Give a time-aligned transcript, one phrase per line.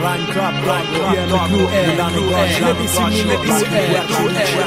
[0.00, 0.54] Rhyme Club,
[1.10, 2.20] Piano Crew, Milano
[2.60, 3.56] Lebisi Mille Più,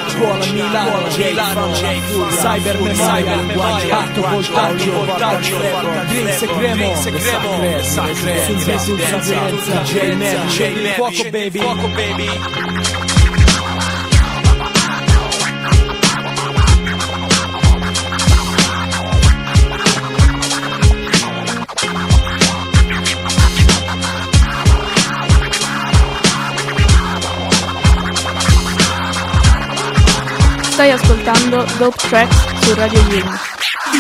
[0.08, 3.40] Scuola Milano, Milano, Cyber Cyber,
[3.92, 5.58] Alto voltaggio, voltaggio,
[6.08, 13.01] Drinks e cremo, sul beso sapienza, J-Man, Fuoco baby, Fuoco baby.
[30.82, 33.51] Stai ascoltando Dope Tracks su Radio Yulm.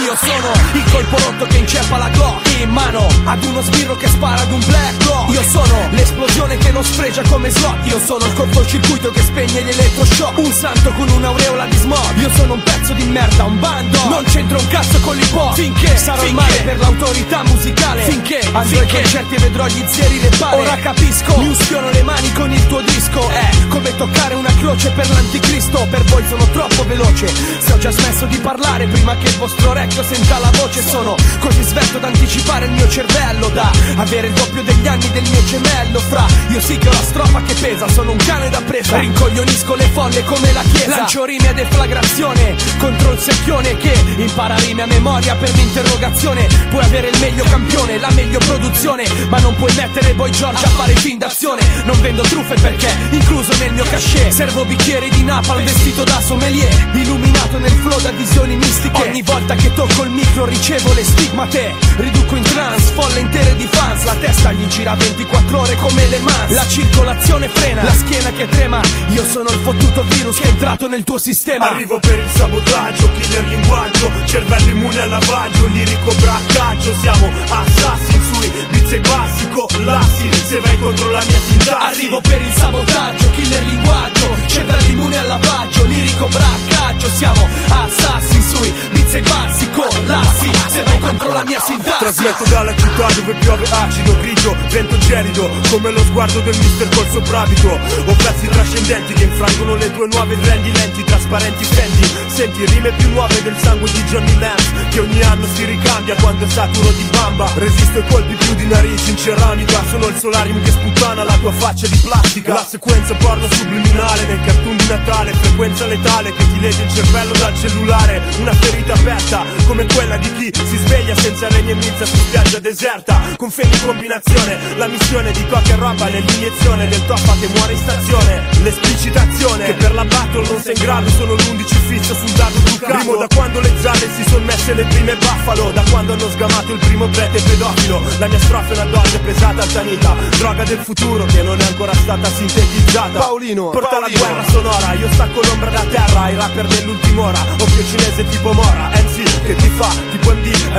[0.01, 4.07] Io sono il colpo rotto che inceppa la Glock in mano ad uno sbirro che
[4.07, 7.85] spara ad un black rock Io sono l'esplosione che non sfregia come slot.
[7.85, 10.37] Io sono il cortocircuito che spegne gli elettroshock.
[10.37, 12.17] Un santo con un'aureola di smog.
[12.17, 13.97] Io sono un pezzo di merda, un bando.
[14.09, 18.03] Non c'entro un cazzo con l'hip hop Finché sarò il male per l'autorità musicale.
[18.03, 18.39] Finché.
[18.51, 22.31] Andrò ai concerti e vedrò gli zeri le palle Ora capisco, mi uschiono le mani
[22.33, 23.27] con il tuo disco.
[23.29, 25.87] È come toccare una croce per l'anticristo.
[25.89, 27.27] Per voi sono troppo veloce.
[27.59, 31.15] Se ho già smesso di parlare prima che il vostro orecchio senta la voce Sono
[31.39, 35.43] così svelto da anticipare il mio cervello Da avere il doppio degli anni del mio
[35.43, 35.99] gemello.
[35.99, 38.97] Fra io sì che ho la strofa che pesa Sono un cane da presa.
[38.97, 40.95] Rincoglionisco le folle come la chiesa.
[40.95, 46.47] Lancio rime a deflagrazione Contro il secchione che impara rime a memoria per l'interrogazione.
[46.69, 50.69] Puoi avere il meglio campione, la meglio produzione Ma non puoi mettere Boy George a
[50.69, 51.61] fare fin d'azione.
[51.83, 56.89] Non vendo truffe perché incluso nel mio cachet Servo bicchieri di napalm vestito da sommelier
[56.93, 59.01] Illuminato nel flow da visioni mistiche.
[59.01, 61.73] Ogni volta che tocco il micro ricevo le stigmate.
[61.97, 64.03] Riduco in trance, folle intere di fans.
[64.03, 66.51] La testa gli gira 24 ore come le mans.
[66.51, 68.81] La circolazione frena, la schiena che trema.
[69.09, 71.69] Io sono il fottuto virus che è entrato nel tuo sistema.
[71.69, 74.11] Arrivo per il sabotaggio, killer linguaggio.
[74.25, 80.79] Cervello immune al lavaggio, lirico braccaggio Siamo assassin sui beats e bassi collassi Se vai
[80.79, 84.27] contro la mia sintassi Arrivo per il sabotaggio, killer linguaggio.
[84.47, 90.99] Cervello immune al lavaggio, lirico braccaggio Siamo assassin sui beats e bassi collassi Se vai
[90.99, 95.99] contro la mia sintassi Trasmetto dalla città dove piove acido, grigio, vento gelido Come lo
[96.05, 97.67] sguardo del mister col soprabito.
[97.69, 103.09] Ho pezzi trascendenti che infrangono le tue nuove trendi lenti, trasparenti fendi Senti rime più
[103.09, 107.07] nuove del sangue di Johnny Lance Che ogni anno si ricambia quando è saturo di
[107.11, 107.51] bamba.
[107.55, 111.51] Resisto ai colpi più di narici in ceramica Sono il solarium che sputtana la tua
[111.51, 112.53] faccia di plastica.
[112.53, 117.33] La sequenza porno subliminale nel cartoon di Natale Frequenza letale che ti legge il cervello
[117.33, 118.21] dal cellulare.
[118.39, 122.59] Una ferita aperta come quella di chi si sveglia senza regno e milza su spiaggia
[122.59, 123.19] deserta.
[123.35, 127.79] Con fede in combinazione La missione di qualche roba nell'iniezione del toppa che muore in
[127.79, 128.41] stazione.
[128.61, 132.97] L'esplicitazione che per la battle non sei in grado Sono l'undici fisso sul dado truccato
[132.97, 136.73] Primo da quando le zalle si sono messe le prime buffalo Da quando hanno sgamato
[136.73, 138.01] il primo prete pedofilo.
[138.19, 141.93] La mia strofa è una dose pesata altanita Droga del futuro che non è ancora
[141.95, 143.17] stata sintetizzata.
[143.17, 147.39] Paolino Porta la guerra sonora Io stacco l'ombra da terra I rapper dell'ultima ora.
[147.57, 150.31] Occhio cinese tipo Mora and MC che ti fa tipo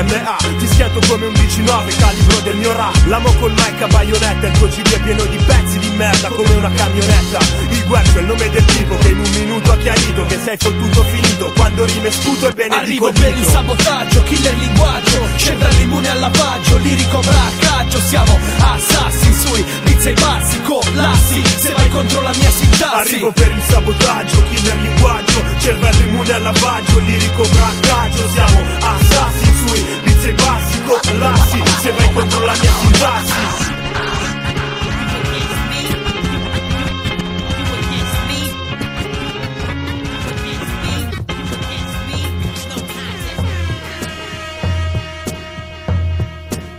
[0.03, 4.47] MDMA Ti schianto come un 19 calibro del mio rap L'amo col mic a baionetta
[4.47, 7.39] Il tuo CD è pieno di pezzi di merda come una camionetta.
[7.71, 10.57] Il guercio è il nome del tipo che in un minuto ha chiarito Che sei
[10.57, 11.53] fottuto finito.
[11.55, 16.77] Quando rime sputo e bene Arrivo per il sabotaggio, killer linguaggio Cervello immune al lavaggio,
[16.79, 18.01] lirico braccaggio.
[18.01, 23.15] Siamo assassin sui beats e bassi collassi Se vai contro la mia sintassi.
[23.15, 30.01] Arrivo per il sabotaggio, killer linguaggio Cervello immune al lavaggio, lirico braccaggio Siamo assassin sui
[30.05, 33.61] beats e bassi collassi Se vai contro la mia sintassi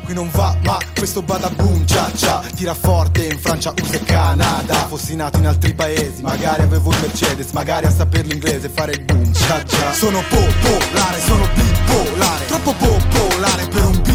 [0.06, 4.74] Qui non va, ma questo badaboom cia cia Tira forte in Francia, USA e Canada.
[4.88, 9.02] Fossi nato in altri paesi, magari avevo il Mercedes Magari a saper l'inglese fare il
[9.02, 12.46] boom cia cia Sono popolare, sono bipolare.
[12.46, 14.13] Troppo popolare per un beat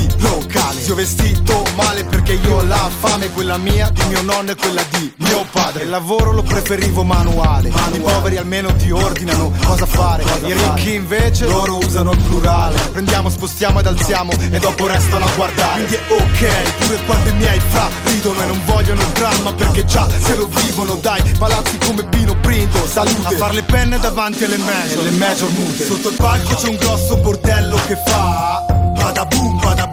[0.92, 4.82] ho vestito male perché io ho la fame Quella mia, di mio nonno e quella
[4.90, 5.84] di mio padre.
[5.84, 10.24] Il lavoro lo preferivo manuale, I poveri almeno ti ordinano cosa fare.
[10.42, 15.30] I ricchi invece loro usano il plurale Prendiamo, spostiamo ed alziamo e dopo restano a
[15.34, 15.84] guardare.
[15.84, 19.84] Quindi è ok, pure quando i miei fra ridono e non vogliono il dramma Perché
[19.84, 24.44] già se lo vivono dai palazzi come Pino Printo Salute, a far le penne davanti
[24.44, 29.12] alle major, le major mute Sotto il palco c'è un grosso bordello che fa cia
[29.12, 29.87] cia La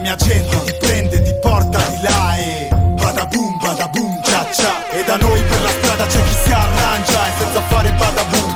[0.00, 5.16] mia gente ti prende, ti porta di là e Badaboom, badaboom, cia cia E da
[5.16, 8.49] noi per la strada c'è chi si arrangia E senza fare badaboom sa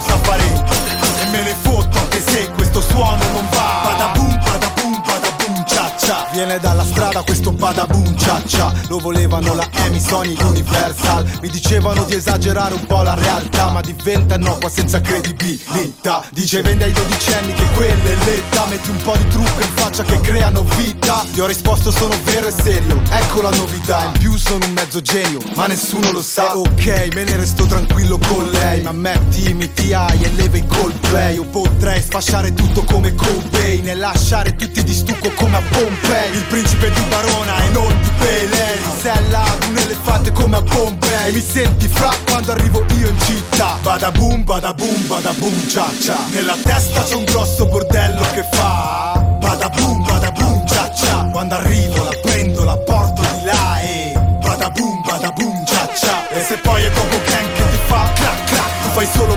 [6.35, 11.25] Viene dalla strada questo badaboom cia cia Lo volevano la Amy, Sony, Universal.
[11.41, 16.25] Mi dicevano di esagerare un po' la realtà Ma diventa innocua senza credibilità.
[16.33, 18.67] Dice vende ai dodicenni che quella è l'età.
[18.67, 21.25] Metti un po' di trucco in faccia che creano vita.
[21.33, 23.01] Gli ho risposto sono vero e serio.
[23.11, 26.57] Ecco la novità, in più sono un mezzo genio Ma nessuno lo sa.
[26.57, 28.83] Ok, me ne resto tranquillo con lei.
[28.83, 31.35] Ma mettimi TI e leva i Coldplay.
[31.37, 36.45] Io potrei sfasciare tutto come Cobain E lasciare tutti di stucco come a Pompei Il
[36.49, 41.41] principe di Barona e non di Pele Sella ad un elefante come a Bombay Mi
[41.41, 43.77] senti fra quando arrivo io in città.
[43.83, 48.45] Bada boom, bada boom, bada boom, cia cia Nella testa c'è un grosso bordello che
[48.53, 49.21] fa.
[49.39, 54.13] Bada boom, bada boom, cia cia Quando arrivo la prendo, la porto di là e
[54.41, 58.11] Bada boom, bada boom, cia cia E se poi è Coco Gang che ti fa
[58.15, 59.37] crack crack Tu fai solo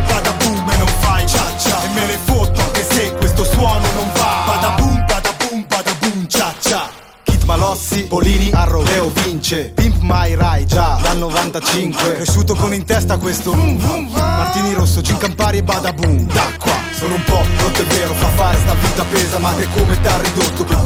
[8.18, 9.72] Malossi, Polini, Arroveo vince.
[9.74, 15.60] Pimp My Rai già dal 95 Cresciuto con in testa questo Martini Rosso, Gin Campari
[15.60, 16.26] e Bada Boom.
[16.26, 20.02] D'acqua, sono un po' rotto è vero Fa fare sta vita pesa Ma che come
[20.02, 20.78] t'ha ridotto Per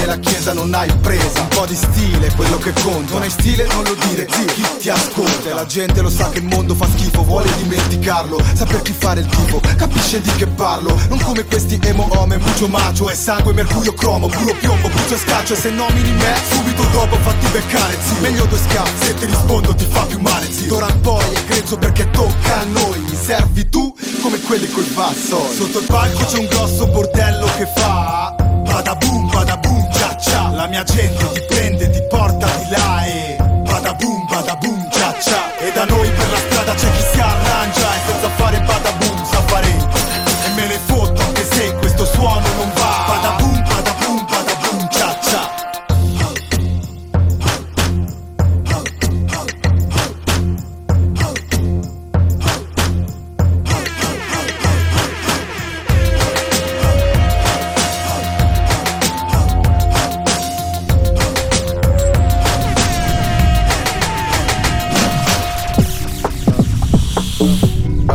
[0.00, 1.40] e la chiesa non hai presa.
[1.40, 3.14] Un po' di stile, quello che conta.
[3.14, 5.54] Non hai stile non lo dire, zio, chi ti ascolta?
[5.54, 9.26] La gente lo sa che il mondo fa schifo Vuole dimenticarlo, saper chi fare il
[9.26, 10.98] tifo Capisce di che parlo.
[11.08, 15.18] Non come questi emo ome, mucho macio E sangue, mercurio, cromo, culo, piombo, brucio e
[15.18, 15.54] scaccio.
[15.54, 18.20] E se nomini me, subito dopo fatti beccare, zio.
[18.20, 20.68] Meglio due schiaffi, se ti rispondo ti fa più male, zio.
[20.68, 22.98] D'ora in poi è grezzo perché tocca a noi.
[22.98, 27.66] Mi servi tu come quelli col basso Sotto il palco c'è un grosso bordello che
[27.74, 32.70] fa Bada boom, bada boom, cia cia La mia gente ti prende, ti porta di
[32.70, 35.84] là e Bada boom, bada boom, cia cia E da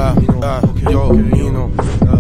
[0.06, 0.14] Ah,
[0.44, 0.60] ah,
[0.92, 1.72] yo, Nino,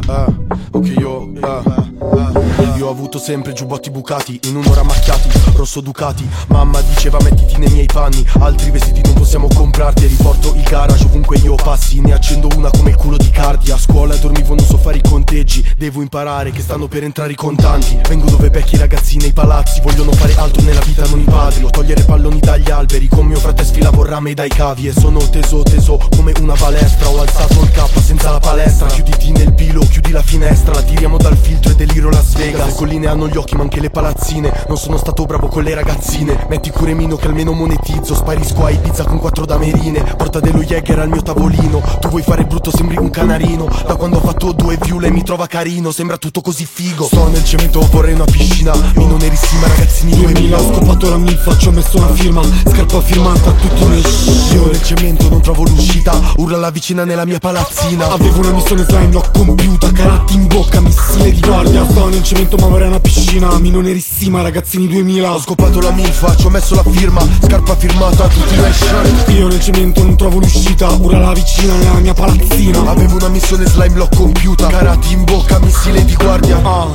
[0.07, 0.31] ah,
[0.71, 2.42] ok, yo, ah.
[2.83, 6.27] Io ho avuto sempre giubbotti bucati, in un'ora macchiati, rosso ducati.
[6.47, 10.03] Mamma diceva mettiti nei miei panni, altri vestiti non possiamo comprarti.
[10.03, 13.71] E riporto il garage ovunque io passi, ne accendo una come il culo di Cardi.
[13.71, 17.35] A scuola dormivo, non so fare i conteggi, devo imparare che stanno per entrare i
[17.35, 17.97] contanti.
[18.05, 21.63] Vengo dove vecchi ragazzi nei palazzi, vogliono fare altro nella vita non i padri.
[21.63, 24.89] O togliere palloni dagli alberi, con mio frate sfilavo rame dai cavi.
[24.89, 29.31] E sono teso teso come una palestra, ho alzato il K senza la palestra Chiuditi
[29.31, 33.29] nel pilo, chiudi la finestra, la tiriamo dal filtro e deliro Las Vegas colline hanno
[33.29, 36.47] gli occhi ma anche le palazzine, non sono stato bravo con le ragazzine.
[36.49, 40.03] Metti pure mino che almeno monetizzo, sparisco a Ibiza con quattro damerine.
[40.17, 43.69] Porta dello Jäger al mio tavolino, tu vuoi fare brutto sembri un canarino.
[43.87, 47.05] Da quando ho fatto due view lei mi trova carino, sembra tutto così figo.
[47.05, 51.69] Sto nel cemento, vorrei una piscina, mino nerissima ragazzini 2000 Ho scopato la milfa, ci
[51.69, 52.41] ho messo una firma.
[52.43, 54.03] Scarpa firmata a tutti i miei
[54.51, 58.11] Io nel cemento non trovo l'uscita, urla la vicina nella mia palazzina.
[58.11, 59.89] Avevo una missione slime, l'ho compiuta.
[59.93, 61.87] Caratti in bocca, missile di guardia.
[61.89, 66.45] Sto nel cemento vorrei una piscina Mino nerissima, ragazzini 2000 Ho scopato la milfa, ci
[66.45, 70.15] ho messo la firma, scarpa firmata a tutti i miei shirt Io nel cemento non
[70.15, 72.89] trovo l'uscita Urla la vicina nella mia palazzina.
[72.89, 76.59] Avevo una missione slime, l'ho compiuta Karate in bocca, missile di guardia.
[76.63, 76.87] Ah,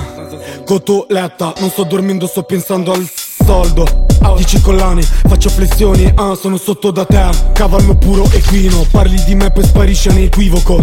[0.64, 3.08] cotoletta, non sto dormendo, sto pensando al
[3.44, 4.06] soldo.
[4.36, 7.28] Dici collane, faccio flessioni, ah sono sotto da te.
[7.52, 10.78] Cavallo puro equino, parli di me poi sparisce un equivoco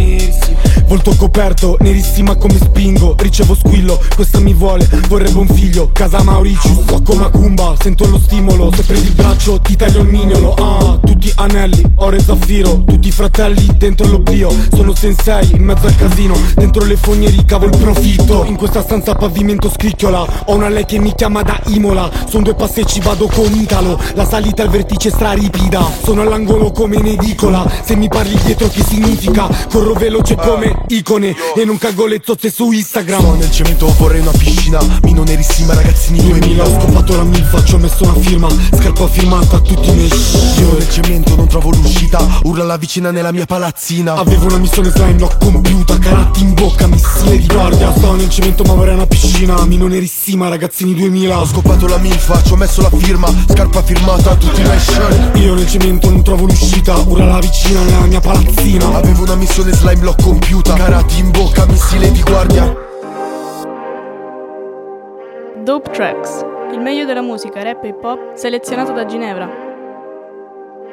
[0.88, 3.16] Volto coperto, nerissima come spingo.
[3.18, 5.90] Ricevo squillo, questa mi vuole, vorrebbe un figlio.
[5.92, 8.72] Casa Mauritius, come Macumba, sento lo stimolo.
[8.74, 10.54] Se prendi il braccio ti taglio il mignolo.
[10.54, 14.50] Ah, tutti anelli, oro e zaffiro Tutti fratelli dentro l'oblio.
[14.74, 16.36] Sono sensei in mezzo al casino.
[16.56, 18.44] Dentro le fogne ricavo il profitto.
[18.46, 20.26] In questa stanza pavimento scricchiola.
[20.46, 22.10] Ho una lei che mi chiama da Imola.
[22.30, 24.00] Sono due passeggi, vado con Italo.
[24.14, 25.84] La salita al vertice straripida.
[26.04, 27.70] Sono all'angolo come in edicola.
[27.84, 29.48] Se mi parli dietro che significa?
[29.70, 33.38] Corro veloce come icone E non cago le zozze su Instagram.
[33.38, 37.78] Nel cemento, vorrei una piscina, mino nerissima ragazzini 2000 ho scopato la milfa, ci ho
[37.78, 38.48] messo una firma.
[38.76, 40.10] Scarpa firmata a tutti i miei
[40.60, 44.16] Io nel cemento non trovo l'uscita, urla la vicina nella mia palazzina.
[44.16, 47.94] Avevo una missione slime, l'ho compiuta Caratti in bocca, missile di guardia.
[47.96, 49.64] Sto nel cemento ma vorrei una piscina.
[49.66, 54.32] Mino nerissima, ragazzini 2000 Ho scopato la milfa, ci ho messo la firma, scarpa firmata
[54.32, 56.96] a tutti i miei Io nel cemento non trovo l'uscita.
[56.98, 58.94] Urla la vicina nella mia palazzina.
[58.96, 62.76] Avevo una missione slime, l'ho compiuta Karate in bocca, missile di guardia.
[65.64, 69.48] Dope Tracks Il meglio della musica rap e hip hop selezionato da Ginevra.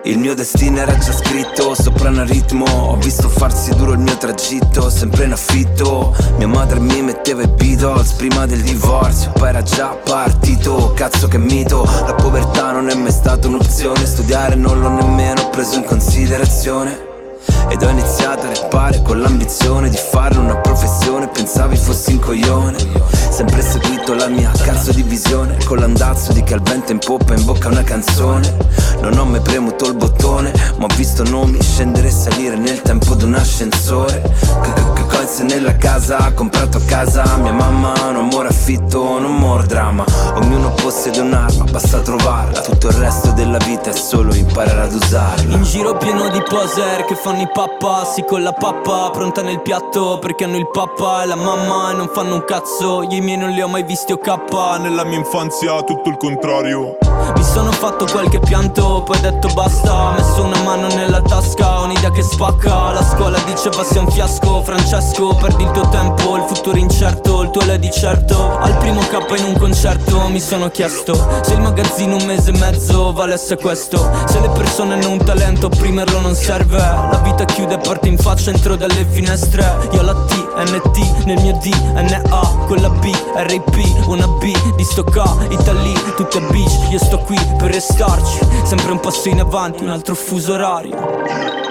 [0.05, 2.65] Il mio destino era già scritto sopra un ritmo.
[2.65, 6.15] Ho visto farsi duro il mio tragitto, sempre in affitto.
[6.39, 11.39] Mia madre mi metteva i Beatles prima del divorzio Poi era già partito, cazzo che
[11.39, 14.05] mito La povertà non è mai stata un'opzione.
[14.07, 17.11] Studiare non l'ho nemmeno preso in considerazione
[17.69, 22.77] ed ho iniziato a rappare con l'ambizione di farne una professione Pensavi fossi un coglione.
[23.31, 27.35] Sempre seguito la mia cazzo di visione Con l'andazzo di che al vento in poppa
[27.35, 28.57] in bocca una canzone.
[29.01, 33.15] Non ho mai premuto il bottone Ma ho visto nomi scendere e salire nel tempo
[33.15, 34.91] d'un ascensore.
[35.09, 40.05] Coins nella casa, comprato casa Mia mamma non muore affitto, non muore dramma.
[40.35, 45.55] Ognuno possiede un'arma, basta trovarla Tutto il resto della vita è solo imparare ad usarla.
[45.55, 50.19] In giro pieno di poser che fanno i papassi con la pappa pronta nel piatto
[50.19, 53.03] Perché hanno il papà e la mamma e non fanno un cazzo.
[53.03, 54.79] Io i miei non li ho mai visti o K.
[54.81, 56.99] Nella mia infanzia tutto il contrario.
[57.35, 60.13] Mi sono fatto qualche pianto, poi ho detto basta.
[60.17, 62.93] Messo una mano nella tasca, un'idea che spacca.
[62.93, 67.51] La scuola diceva sia un fiasco, Francesco Perdi il tuo tempo, il futuro incerto, il
[67.51, 68.59] tuo è di certo.
[68.59, 72.59] Al primo K in un concerto mi sono chiesto Se il magazzino un mese e
[72.59, 74.11] mezzo valesse questo.
[74.27, 76.77] Se le persone hanno un talento, opprimerlo non serve.
[76.77, 79.65] La vita chiude porte in faccia, entro dalle finestre.
[79.93, 85.05] Io la T, NT, nel mio DNA Con la B, RIP, una B di sto
[85.05, 89.91] K, Italy, tutte bitch Io sto qui per restarci, sempre un passo in avanti, un
[89.91, 91.62] altro fuso orario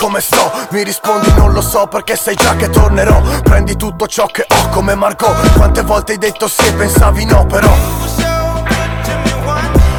[0.00, 3.20] come sto, mi rispondi non lo so perché sai già che tornerò.
[3.42, 5.52] Prendi tutto ciò che ho come Margot.
[5.52, 7.70] Quante volte hai detto sì e pensavi no però.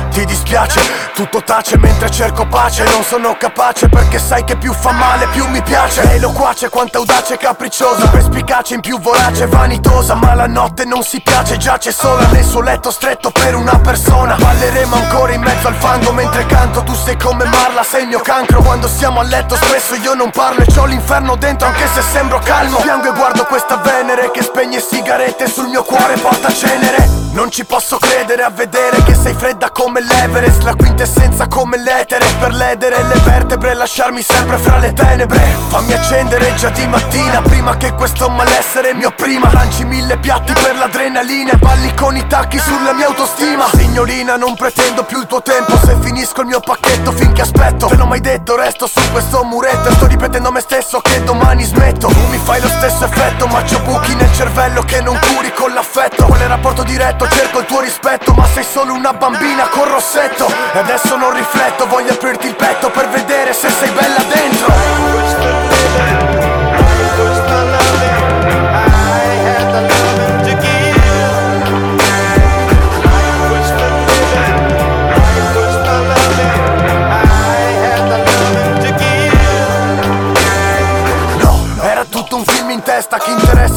[0.09, 0.81] Ti dispiace,
[1.21, 2.83] tutto tace mentre cerco pace.
[2.83, 6.03] Non sono capace perché sai che più fa male più mi piace.
[6.07, 8.07] Lei loquace, quanta audace e capricciosa.
[8.07, 10.15] Perspicace in più vorace, vanitosa.
[10.15, 12.25] Ma la notte non si piace, giace sola.
[12.27, 14.35] Nel suo letto stretto per una persona.
[14.35, 16.81] Balleremo ancora in mezzo al fango mentre canto.
[16.81, 18.63] Tu sei come Marla, sei il mio cancro.
[18.63, 22.39] Quando siamo a letto spesso io non parlo E c'ho l'inferno dentro anche se sembro
[22.39, 22.77] calmo.
[22.77, 27.63] Piango e guardo questa Venere che spegne sigarette sul mio cuore porta cenere Non ci
[27.63, 33.01] posso credere a vedere che sei fredda come l'Everest La quintessenza come l'etere Per ledere
[33.03, 35.39] le vertebre lasciarmi sempre fra le tenebre.
[35.69, 40.75] Fammi accendere già di mattina Prima che questo malessere mi opprima Lanci mille piatti per
[40.75, 43.65] l'adrenalina E balli con i tacchi sulla mia autostima.
[43.77, 47.87] Signorina non pretendo più il tuo tempo Se finisco il mio pacchetto finché aspetto.
[47.87, 51.23] Te l'ho mai detto resto su questo muretto E sto ripetendo a me stesso che
[51.23, 52.07] domani smetto.
[52.07, 55.73] Tu mi fai lo stesso effetto Ma c'ho buchi nel cervello che non curi con
[55.73, 56.25] l'affetto.
[56.25, 60.47] Quale rapporto diretto cerco il tuo rispetto Ma sei solo una bambina con rossetto.
[60.73, 64.80] E adesso non rifletto Voglio aprirti il petto per vedere se sei bella dentro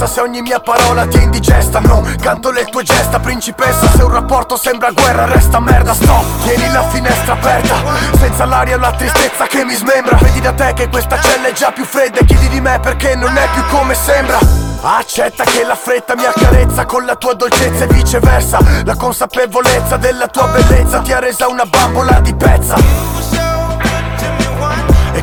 [0.04, 3.18] Interessa se ogni mia parola ti indigesta No, canto le tue gesta.
[3.18, 5.94] Principessa Se un rapporto sembra guerra resta merda.
[5.94, 7.76] Stop, tieni la finestra aperta.
[8.18, 10.16] Senza l'aria la tristezza che mi smembra.
[10.20, 12.20] Vedi da te che questa cella è già più fredda.
[12.20, 14.38] E chiedi di me perché non è più come sembra.
[14.82, 18.58] Accetta che la fretta mi accarezza con la tua dolcezza e viceversa.
[18.84, 22.76] La consapevolezza della tua bellezza ti ha resa una bambola di pezza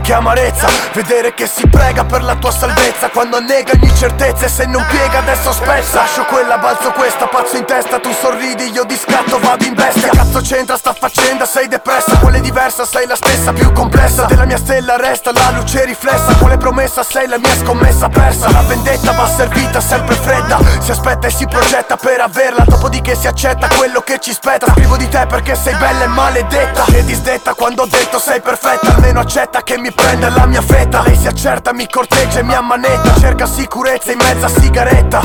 [0.02, 0.68] che amarezza.
[0.94, 3.10] Vedere che si prega per la tua salvezza.
[3.10, 6.02] Quando nega ogni certezza e se non piega adesso spezza.
[6.02, 8.00] Lascio quella, balzo questa, pazzo in testa.
[8.00, 10.10] Tu sorridi, io di scatto vado in bestia.
[10.10, 12.18] Cazzo c'entra sta faccenda, sei depressa.
[12.18, 14.26] Quale diversa, sei la stessa, più complessa.
[14.26, 16.36] Della mia stella resta la luce riflessa.
[16.36, 18.52] Quale promessa, sei la mia scommessa persa.
[18.52, 20.60] La vendetta va servita sempre fredda.
[20.80, 22.64] Si aspetta e si progetta per averla.
[22.66, 24.72] Dopodiché si accetta quello che ci spetta.
[24.72, 26.86] Scrivo di te perché sei bella e maledetta.
[26.86, 28.96] E disdetta quando ho detto sei perfetta.
[28.96, 31.02] Almeno accetta che mi prende la mia fetta.
[31.04, 33.14] Lei si accerta, mi corteggia e mi ammanetta.
[33.20, 35.22] Cerca sicurezza in mezza sigaretta.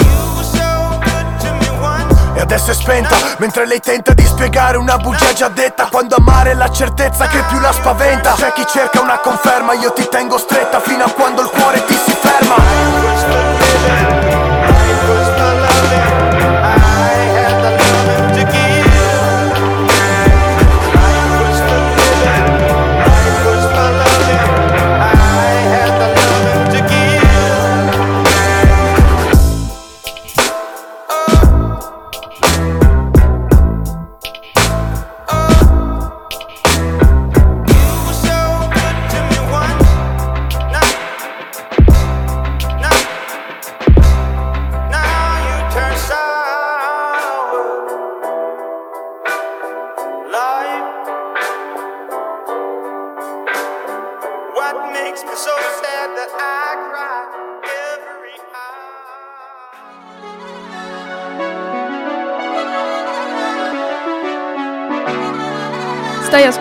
[2.34, 5.88] E adesso è spenta Mentre lei tenta di spiegare una bugia già detta.
[5.90, 8.34] Quando amare è la certezza che più la spaventa.
[8.34, 11.94] C'è chi cerca una conferma Io ti tengo stretta fino a quando il cuore ti
[11.94, 13.45] si ferma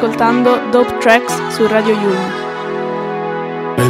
[0.06, 2.45] ascoltando Dope Tracks su Radio Yulm.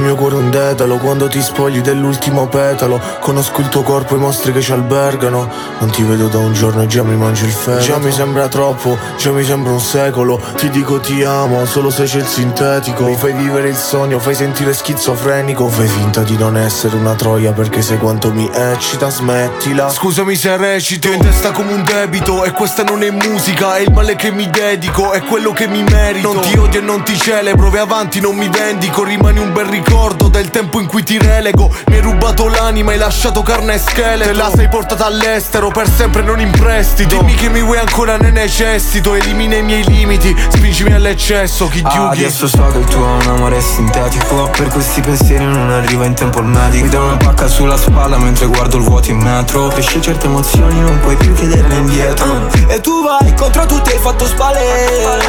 [0.05, 3.01] Mio cuore un dedalo quando ti spogli dell'ultimo petalo.
[3.19, 5.49] Conosco il tuo corpo e i mostri che ci albergano.
[5.79, 7.85] Non ti vedo da un giorno e già mi mangio il fegato.
[7.85, 10.39] Già mi sembra troppo, già mi sembra un secolo.
[10.57, 13.05] Ti dico ti amo, solo se c'è il sintetico.
[13.05, 15.67] Mi fai vivere il sogno, fai sentire schizofrenico.
[15.69, 19.89] Fai finta di non essere una troia perché sai quanto mi eccita Smettila.
[19.89, 23.91] Scusami se recito in testa come un debito E questa non è musica, è il
[23.91, 26.31] male che mi dedico È quello che mi merito.
[26.31, 29.65] Non ti odio e non ti celebro, vai avanti non mi vendico Rimani un bel
[29.65, 29.94] ricordo
[30.35, 31.73] del tempo in cui ti relego.
[31.87, 34.33] Mi hai rubato l'anima, hai lasciato carne e scheletro.
[34.33, 37.19] Te la sei portata all'estero, per sempre non in prestito.
[37.19, 39.15] Dimmi che mi vuoi ancora ne necessito.
[39.15, 41.69] Elimina i miei limiti, spingimi all'eccesso.
[41.69, 44.49] Chi Ah, adesso so che il tuo è un amore sintetico.
[44.55, 46.83] Per questi pensieri non arriva in tempo il medico.
[46.83, 49.67] Mi dà una pacca sulla spalla mentre guardo il vuoto in metro.
[49.69, 52.49] Cresce certe emozioni non puoi più chiederle indietro.
[52.67, 55.24] E tu vai contro tutti hai fatto spalle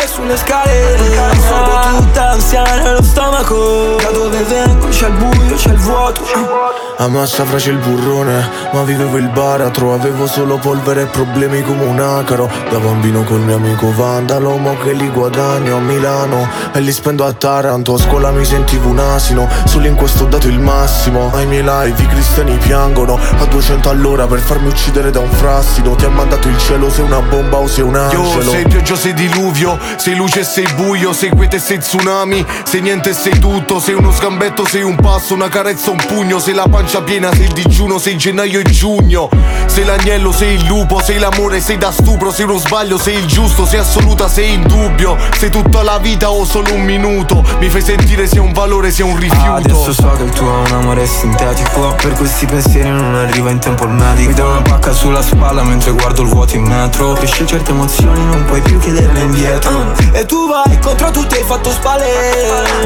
[0.00, 0.96] Due sulle scale
[1.46, 3.96] Sono tutta ansia nello stomaco.
[4.00, 9.16] Da dove vengo c'è il buio, c'è il vuoto Ammazza frase il burrone, ma vivevo
[9.16, 12.46] il baratro Avevo solo polvere e problemi come un acaro.
[12.68, 17.24] Da bambino col mio amico Vandalo Mo che li guadagno a Milano E li spendo
[17.24, 17.94] a Taranto.
[17.94, 21.30] A scuola mi sentivo un asino Solo in questo ho dato il massimo.
[21.32, 25.94] Ai miei live i cristiani piangono A 200 all'ora per farmi uccidere da un frassino.
[25.94, 28.24] Ti ha mandato il cielo, sei una bomba o sei un angelo?
[28.24, 32.44] Io sei pioggia, sei diluvio Sei luce e sei buio Sei quiete e sei tsunami.
[32.64, 36.38] Sei niente e sei tutto Sei uno sgambetto, sei un passo Una carezza, un pugno
[36.38, 39.28] Sei la pancia piena, sei il digiuno Sei gennaio e giugno.
[39.66, 43.26] Sei l'agnello, sei il lupo Sei l'amore, sei da stupro Sei uno sbaglio, sei il
[43.26, 45.16] giusto Sei assoluta, sei in dubbio.
[45.38, 49.04] Sei tutta la vita o solo un minuto Mi fai sentire sia un valore, sia
[49.04, 49.52] un rifiuto.
[49.52, 51.94] Adesso so che il tuo è un amore sintetico.
[51.94, 54.28] Per questi pensieri non arriva in tempo il medico.
[54.28, 57.12] Mi dà una pacca sulla spalla mentre guardo il vuoto in metro.
[57.12, 59.92] Cresce certe emozioni non puoi più chiederle indietro.
[60.12, 62.06] E tu vai contro tutti hai fatto spalle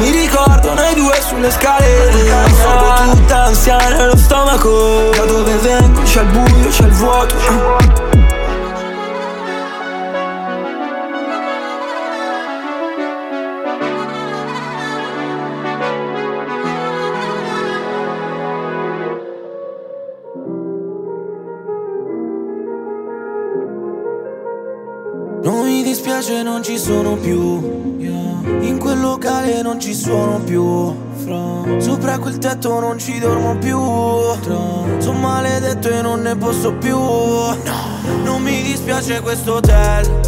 [0.01, 2.43] Mi ricordo noi due sulle scale.
[2.61, 8.14] Sono tutta ansia nello stomaco Da dove vengo c'è il buio, c'è il vuoto
[26.25, 27.99] mi dispiace, non ci sono più.
[27.99, 30.95] In quel locale non ci sono più.
[31.79, 33.79] Sopra quel tetto non ci dormo più.
[34.99, 36.97] Sono maledetto e non ne posso più.
[36.97, 40.21] Non mi dispiace questo hotel.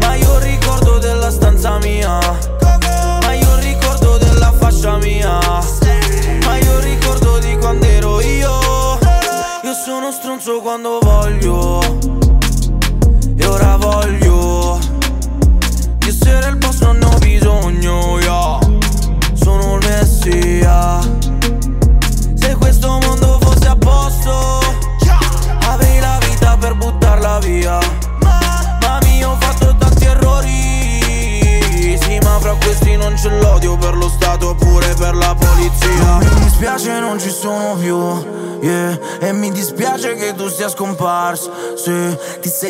[0.00, 2.18] Ma io ricordo della stanza mia.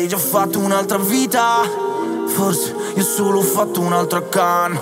[0.03, 1.61] Sei già fatto un'altra vita,
[2.27, 4.77] forse io solo ho fatto un'altra can.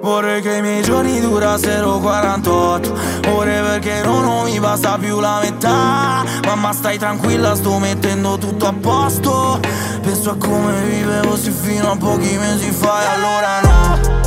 [0.00, 2.96] Vorrei che i miei giorni durassero 48
[3.30, 6.22] ore perché non, non mi basta più la metà.
[6.44, 9.58] Mamma stai tranquilla, sto mettendo tutto a posto.
[10.02, 14.23] Penso a come vivevo sì fino a pochi mesi fa e allora no.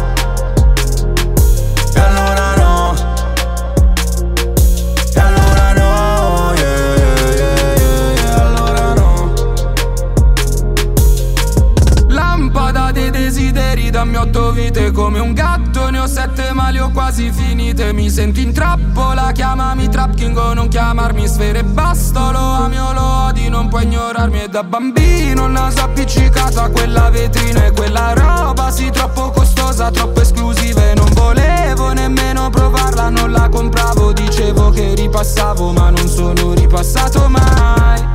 [14.08, 17.93] Dammi otto vite come un gatto Ne ho sette ma le ho quasi finite.
[17.93, 22.80] Mi sento in trappola, chiamami Trap King o non chiamarmi Sfere e basta Lo ami
[22.80, 27.65] o lo odi, non puoi ignorarmi E da bambino il naso appiccicato a quella vetrina
[27.65, 28.72] E quella roba.
[28.72, 34.93] Sì troppo costosa, troppo esclusiva E non volevo nemmeno provarla, non la compravo Dicevo che
[34.96, 38.06] ripassavo ma non sono ripassato mai.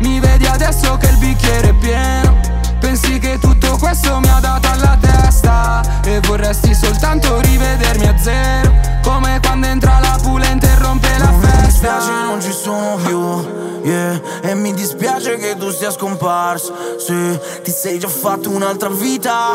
[0.00, 2.43] Mi vedi adesso che il bicchiere è pieno
[2.84, 5.80] Pensi che tutto questo mi ha dato alla testa?
[6.04, 8.74] E vorresti soltanto rivedermi a zero.
[9.02, 11.64] Come quando entra la pulente e rompe la Mi festa.
[11.64, 14.20] dispiace non ci sono più yeah.
[14.42, 16.74] E mi dispiace che tu sia scomparso.
[16.98, 19.52] Se ti sei già fatto un'altra vita.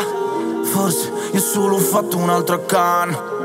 [0.64, 3.39] Forse io solo ho fatto un'altra can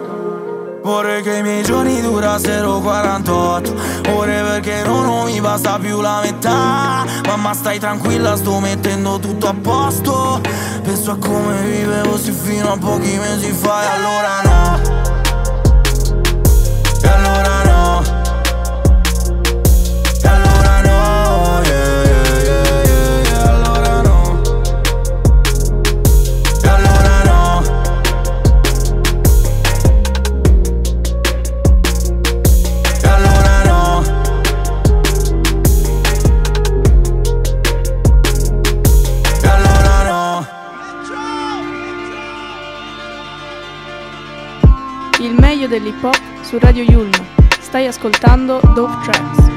[0.85, 3.73] Vorrei che i miei giorni durassero 48
[4.11, 7.03] ore perché non, mi basta più la metà.
[7.25, 10.39] Mamma stai tranquilla sto mettendo tutto a posto.
[10.83, 15.04] Penso a come vivevo sì fino a pochi mesi fa e allora no
[45.79, 47.11] dell'hip hop su Radio Yulm.
[47.59, 49.54] Stai ascoltando Dope Tracks.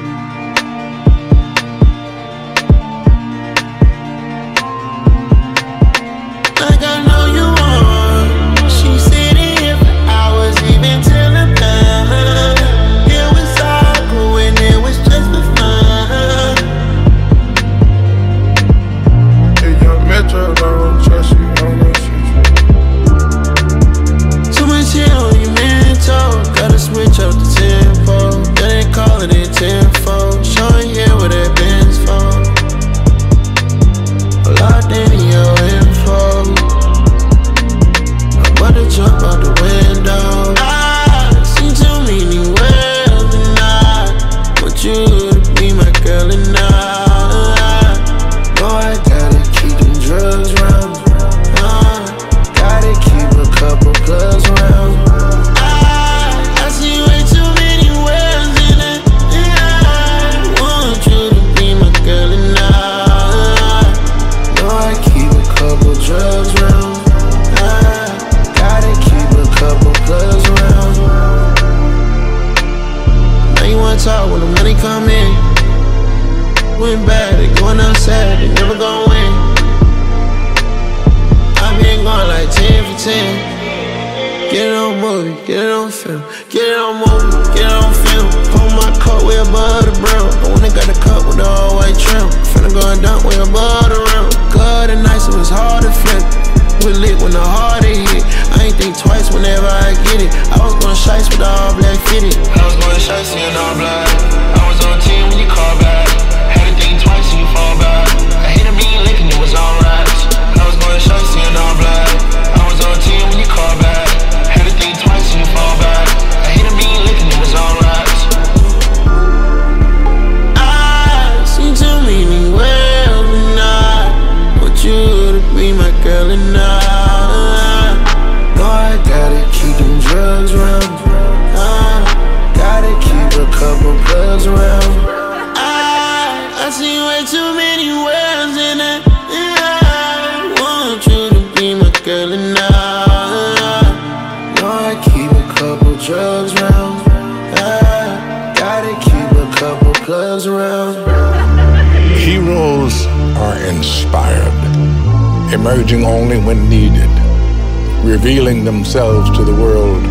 [158.88, 160.03] Themselves to the world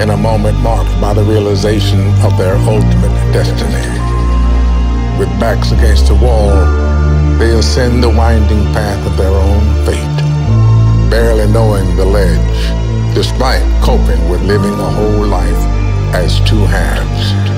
[0.00, 3.90] in a moment marked by the realization of their ultimate destiny.
[5.18, 6.54] With backs against the wall,
[7.40, 14.28] they ascend the winding path of their own fate, barely knowing the ledge, despite coping
[14.28, 15.64] with living a whole life
[16.14, 17.49] as two halves.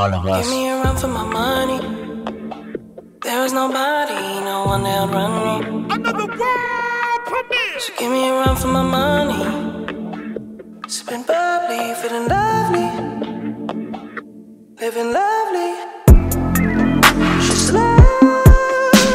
[0.00, 0.46] All of us.
[0.46, 1.78] Give me a run for my money.
[3.20, 4.14] There is nobody,
[4.48, 5.94] no one that'll run me.
[5.94, 7.80] Another world premiere.
[7.80, 9.42] So give me a run for my money.
[10.88, 12.88] Sipping bubbly, feeling lovely.
[14.80, 15.70] Living lovely.
[17.44, 19.10] She's lovely.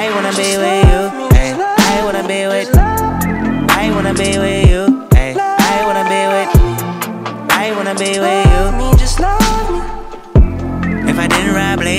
[0.00, 1.00] I wanna be with you.
[1.36, 1.50] Ay,
[1.92, 2.70] I wanna be with.
[3.82, 4.82] I wanna be with you.
[5.12, 6.50] I wanna be with.
[7.50, 8.43] I wanna be with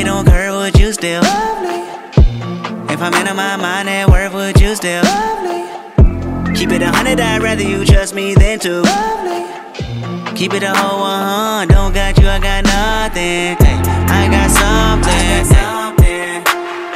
[0.03, 1.21] would you still?
[1.23, 5.03] If I'm in my mind at work, would you still?
[5.03, 6.53] Love me?
[6.55, 8.81] Keep it a hundred, I'd rather you trust me than to.
[8.81, 10.35] love me.
[10.35, 13.55] Keep it a whole one, don't got you, I got nothing.
[13.59, 15.55] Ay, I got something.
[15.55, 16.43] ay.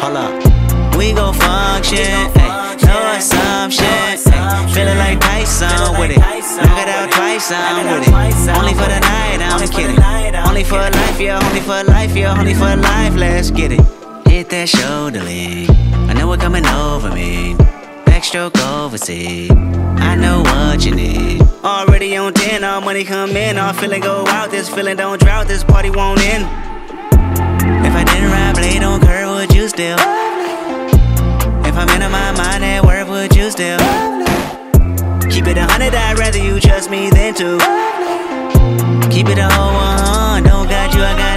[0.01, 2.31] Hold up, we gon' function.
[2.35, 3.85] ay, No assumption.
[3.85, 6.38] ay, Feeling like Tyson with it.
[6.63, 8.57] Knock it out twice, I'm with it.
[8.57, 9.99] Only for the night, I'm kidding.
[10.47, 13.81] Only for life, yeah, only for life, yeah, only for life, let's get it.
[14.27, 15.69] hit that shoulder lean.
[16.09, 17.55] I know it coming over me.
[18.05, 19.51] Backstroke overseas.
[19.51, 21.41] I know what you need.
[21.63, 23.57] Already on 10, all money come in.
[23.57, 24.51] All feeling go out.
[24.51, 25.47] This feeling don't drought.
[25.47, 26.45] This party won't end.
[27.85, 29.97] If I didn't ride blade on curve, would you still?
[31.65, 33.79] If I'm in my mind at work, would you still?
[35.29, 37.57] Keep it a hundred, I'd rather you trust me than to.
[39.09, 41.28] Keep it a whole one, don't got you, I got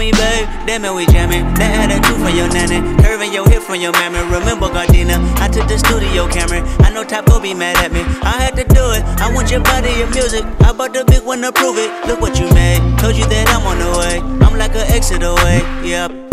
[0.00, 0.48] me, babe.
[0.64, 1.44] Damn it, we jamming.
[1.60, 2.80] That had a two from your nanny.
[3.04, 4.24] Curving your hip from your mammy.
[4.32, 6.64] Remember, Gardena, I took the studio camera.
[6.80, 8.00] I know Top go be mad at me.
[8.24, 9.04] I had to do it.
[9.20, 10.42] I want your body, your music.
[10.64, 11.92] I bought the big one to prove it.
[12.08, 12.80] Look what you made.
[12.98, 14.16] Told you that I'm on the way.
[14.40, 15.60] I'm like an exit away.
[15.84, 16.32] Yep.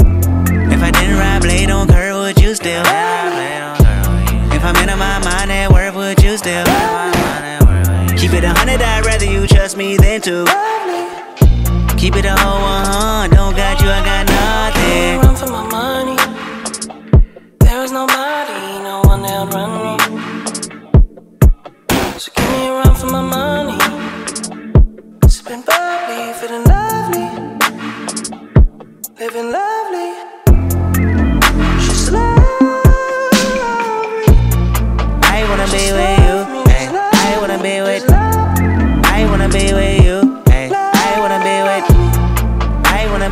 [0.72, 2.84] If I didn't ride blade on curve, would you still?
[4.56, 6.64] If I'm in my mind at work, would you still?
[8.16, 10.87] Keep it a hundred, I'd rather you trust me than to.
[11.98, 15.20] Keep it a whole one, don't got you, I got nothing.
[15.20, 15.97] Run for my money.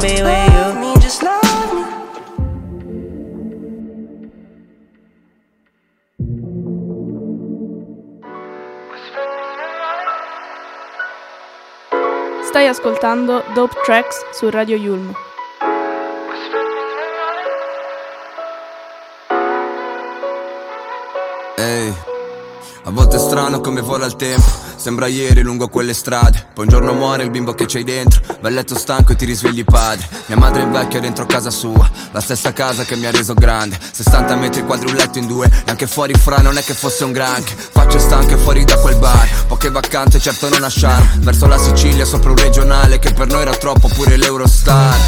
[0.05, 0.79] Be with you.
[0.79, 1.83] me, just love me.
[12.43, 15.11] Stai ascoltando Dope Tracks su Radio Yulm.
[21.57, 21.93] Ehi,
[22.83, 24.64] a volte è strano come vola il tempo.
[24.85, 26.45] Sembra ieri lungo quelle strade.
[26.53, 28.21] Poi un giorno muore il bimbo che c'hai dentro.
[28.39, 30.07] Vai a letto stanco e ti risvegli padre.
[30.27, 31.89] Mia madre invecchia dentro casa sua.
[32.11, 33.79] La stessa casa che mi ha reso grande.
[33.91, 35.47] 60 metri quadri, un letto in due.
[35.47, 37.55] E anche fuori fra non è che fosse un granché.
[37.55, 39.27] Facce stanche fuori da quel bar.
[39.47, 41.13] Poche vacanze, certo non a charme.
[41.17, 44.99] Verso la Sicilia, sopra un regionale che per noi era troppo pure l'Eurostar.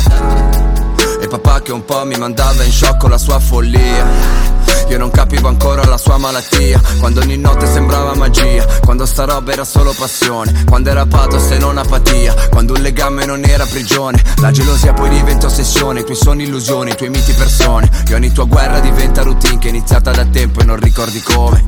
[1.22, 4.67] E papà che un po' mi mandava in shock con la sua follia.
[4.90, 6.80] Io non capivo ancora la sua malattia.
[7.00, 11.58] Quando ogni notte sembrava magia Quando sta roba era solo passione Quando era pathos e
[11.58, 14.22] non apatia Quando un legame non era prigione.
[14.38, 17.90] La gelosia poi diventa ossessione I tuoi sogni illusioni, i tuoi miti persone.
[18.08, 21.64] E ogni tua guerra diventa routine Che è iniziata da tempo e non ricordi come.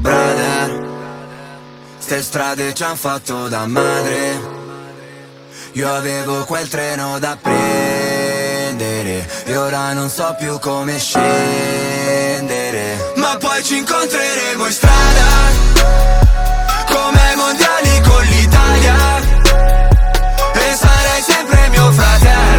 [0.00, 0.90] Brother
[1.98, 4.60] Ste strade ci han fatto da madre.
[5.72, 11.91] Io avevo quel treno da prendere E ora non so più come scendere
[13.16, 15.26] Ma poi ci incontreremo in strada.
[16.86, 18.96] Come mondiali con l'Italia.
[20.54, 22.51] E sarai sempre mio fratello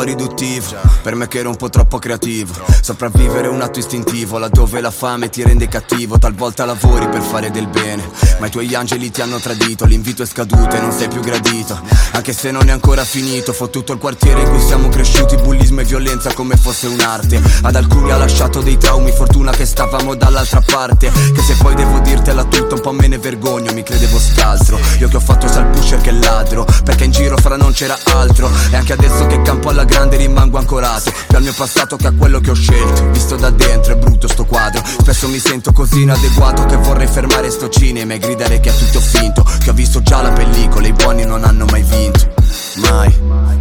[0.00, 2.52] po' riduttivo Per me che ero un po' troppo creativo.
[2.80, 4.38] Sopravvivere è un atto istintivo.
[4.38, 8.08] Laddove la fame ti rende cattivo Talvolta lavori per fare del bene.
[8.38, 11.80] Ma i tuoi angeli ti hanno tradito L'invito è scaduto e non sei più gradito.
[12.12, 15.36] Anche se non è ancora finito Fottuto il quartiere in cui siamo cresciuti.
[15.36, 17.40] Bullismo e violenza come fosse un'arte.
[17.62, 21.10] Ad alcuni ha lasciato dei traumi Fortuna che stavamo dall'altra parte.
[21.10, 25.08] Che se poi devo dirtela tutta un po' me ne vergogno Mi credevo scaltro Io
[25.08, 28.50] che ho fatto sia il pusher che ladro Perché in giro fra non c'era altro.
[28.70, 32.12] E anche adesso che campo alla grande rimango ancorato Più al mio passato che a
[32.12, 33.10] quello che ho scelto.
[33.10, 34.82] Visto da dentro è brutto sto quadro.
[34.84, 39.00] Spesso mi sento così inadeguato Che vorrei fermare sto cinema e gridare che è tutto
[39.00, 39.42] finto.
[39.42, 42.32] Che ho visto già la pellicola I buoni non hanno mai vinto.
[42.76, 43.12] Mai.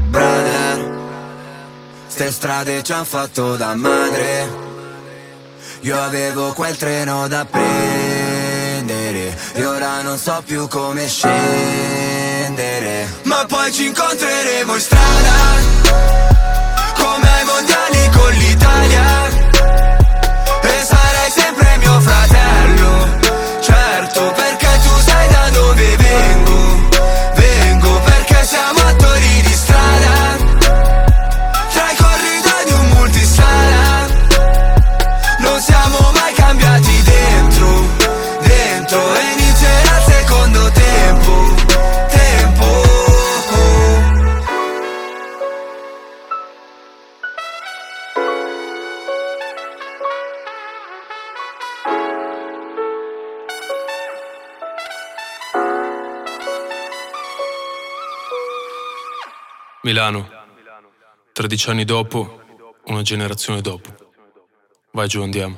[0.09, 0.97] Brother
[2.07, 4.67] Ste strade ci han fatto da madre.
[5.81, 9.37] Io avevo quel treno da prendere.
[9.53, 13.07] E ora non so più come scendere.
[13.23, 15.58] Ma poi ci incontreremo in strada
[16.95, 19.29] Come ai mondiali con l'Italia
[59.89, 60.29] Milano,
[61.33, 62.41] 13 anni dopo,
[62.85, 63.89] una generazione dopo.
[64.91, 65.57] Vai giù, andiamo.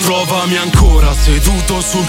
[0.00, 2.08] Trovami ancora seduto sul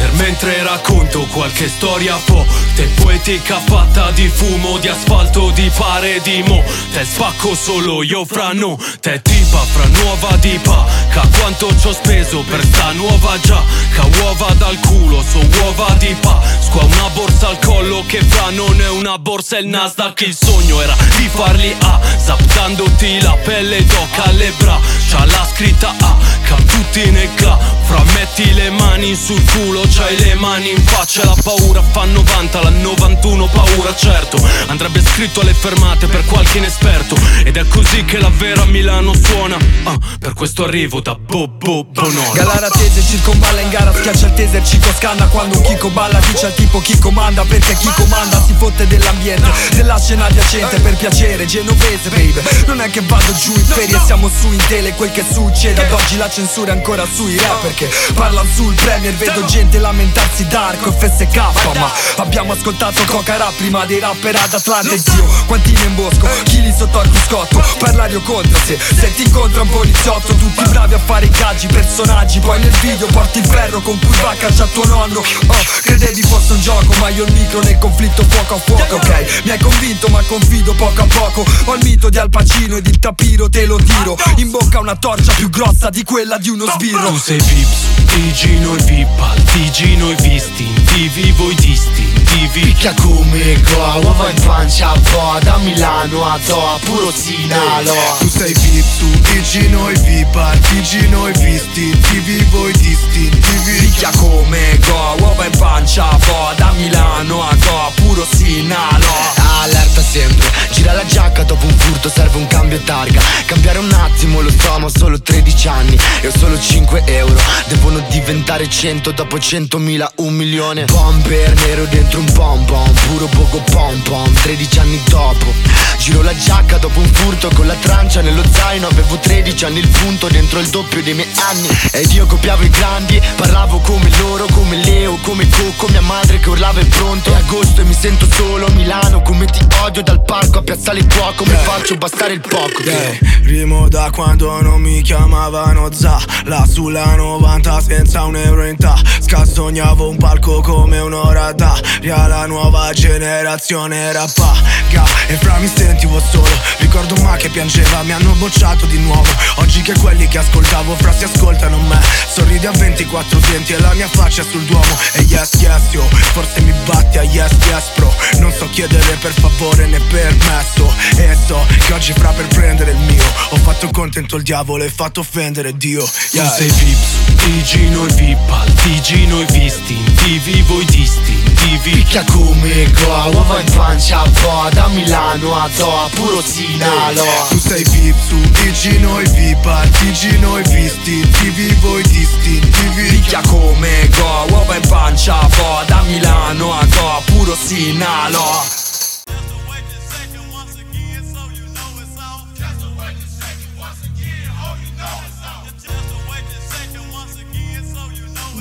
[0.00, 6.42] corner mentre racconto qualche storia forte Poetica fatta di fumo, di asfalto, di pare di
[6.46, 6.62] mo.
[6.92, 11.92] Te spacco solo io fra no Te tipa fra nuova dipa Ca quanto ci ho
[11.92, 13.62] speso per sta nuova già
[13.94, 18.80] Ca uova dal culo, so uova di Pasqua Una borsa al collo che fra non
[18.80, 20.20] è una borsa è il Nasdaq.
[20.22, 26.16] Il sogno era di farli A Zaptandoti la pelle d'oca alle braccia La scritta A
[26.44, 31.24] Ca tutti nel cla Fra metti le mani sul culo C'hai le mani in faccia
[31.24, 34.38] La paura fa 90 La 91 paura certo.
[34.68, 37.16] Andrebbe scritto alle fermate per qualche inesperto.
[37.44, 39.56] Ed è così che la vera Milano suona.
[39.84, 42.32] Ah, Per questo arrivo da Bobo Bonora.
[42.34, 45.26] Galara tese circonvalla in gara Schiaccia il taser Cico scanna.
[45.26, 49.48] Quando un Chico balla Dice al tipo chi comanda Perché chi comanda si fotte dell'ambiente
[49.74, 52.40] Della scena adiacente per piacere Genovese baby.
[52.66, 55.92] Non è che vado giù in ferie Siamo su in tele Quel che succede ad
[55.92, 60.90] oggi la censura è ancora sui rapper Che parlano sul premier Vedo gente lamentarsi d'arco
[60.90, 61.36] e FSK
[61.76, 66.28] Ma abbiamo ascoltato Coca Rap prima dei rapper ad Atlanta E zio quantini in bosco
[66.44, 70.94] Chili sotto al cruscotto Parlare o contro se Se ti incontra un poliziotto Tutti bravi
[70.94, 74.34] a fare i caggi Personaggi Poi nel video porti il ferro Con cui va a
[74.34, 75.18] caccia tuo nonno.
[75.18, 79.42] Oh credevi fosse un gioco Ma io il micro nel conflitto fuoco a fuoco Ok?
[79.44, 81.44] Mi hai convinto ma confido poco a poco.
[81.64, 84.16] Ho il mito di Al Pacino ed il tapiro te lo tiro.
[84.36, 87.08] In bocca una torcia più grossa di quella di uno sbirro.
[87.08, 89.20] Tu sei Vips, TG noi VIP
[89.60, 96.24] TG noi visti TV voi distintivi Picchia come qua, uova in pancia po' Da Milano
[96.24, 101.90] a Doha, puro Sinalo Tu sei VIP su TG noi VIP Al TG noi visti
[101.90, 108.26] TV voi distintivi Picchia come go, uova in pancia po' Da Milano a Goa, puro
[108.34, 113.20] Sinalo Allerta sempre, gira la giacca dopo un furto serve un cambio targa.
[113.44, 117.38] Cambiare un attimo lo so ma ho solo 13 anni E ho solo 5 euro
[117.68, 120.84] Devono diventare 100 dopo 100.000 un milione.
[120.84, 125.52] Bomber nero dentro un pom pom Puro poco pom pom 13 anni dopo.
[125.98, 129.88] Giro la giacca dopo un furto con la trancia nello zaino Avevo 13 anni il
[129.88, 131.66] punto dentro il doppio dei miei anni.
[131.90, 136.48] Ed io copiavo i grandi Parlavo come loro, come Leo, come Coco Mia madre che
[136.48, 137.34] urlava è pronto.
[137.34, 141.06] È agosto e mi sento solo Milano come ti odio dal parco a piazzale il
[141.08, 141.44] fuoco.
[141.44, 147.16] Mi faccio bastare il poco Yeah, rimo da quando non mi chiamavano Za Là sulla
[147.16, 154.12] 90 senza un euro in tasca Sognavo un palco come un'ora d'aria La nuova generazione
[154.12, 156.48] rappaga E fra mi sentivo solo
[156.78, 159.28] Ricordo ma che piangeva Mi hanno bocciato di nuovo.
[159.56, 162.00] Oggi che quelli che ascoltavo fra si ascoltano me.
[162.34, 164.98] Sorridi a 24 denti e la mia faccia sul duomo.
[165.12, 166.02] E yes yes yo
[166.32, 168.12] Forse mi batti a yes yes bro.
[168.40, 170.92] Non so chiedere per favore né permesso.
[171.16, 174.90] E so che oggi fra per prendere il mio Ho fatto contento il diavolo e
[174.90, 176.02] fatto offendere Dio.
[176.02, 182.90] Tu sei Vips, TG noi VIP Al TG noi visti TV voi distintivi Picchia come
[182.90, 188.38] qua, uova in pancia po' Da Milano a Doha, puro Sinalo Tu sei VIP su
[188.50, 195.38] TG noi VIP TG noi visti TV voi distintivi Picchia come go, uova in pancia
[195.38, 198.89] po' Da Milano a Goa, puro Sinalo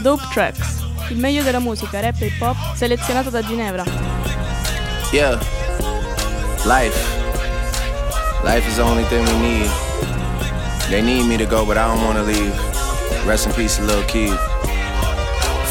[0.02, 3.84] Dope Tracks, il meglio della musica rap e pop hop selezionato da Ginevra.
[5.12, 5.38] Yeah.
[6.64, 6.98] Life.
[8.44, 9.70] Life is the only thing we need.
[10.90, 12.54] They need me to go, but I don't wanna leave.
[13.26, 14.40] Rest in peace, little Keith.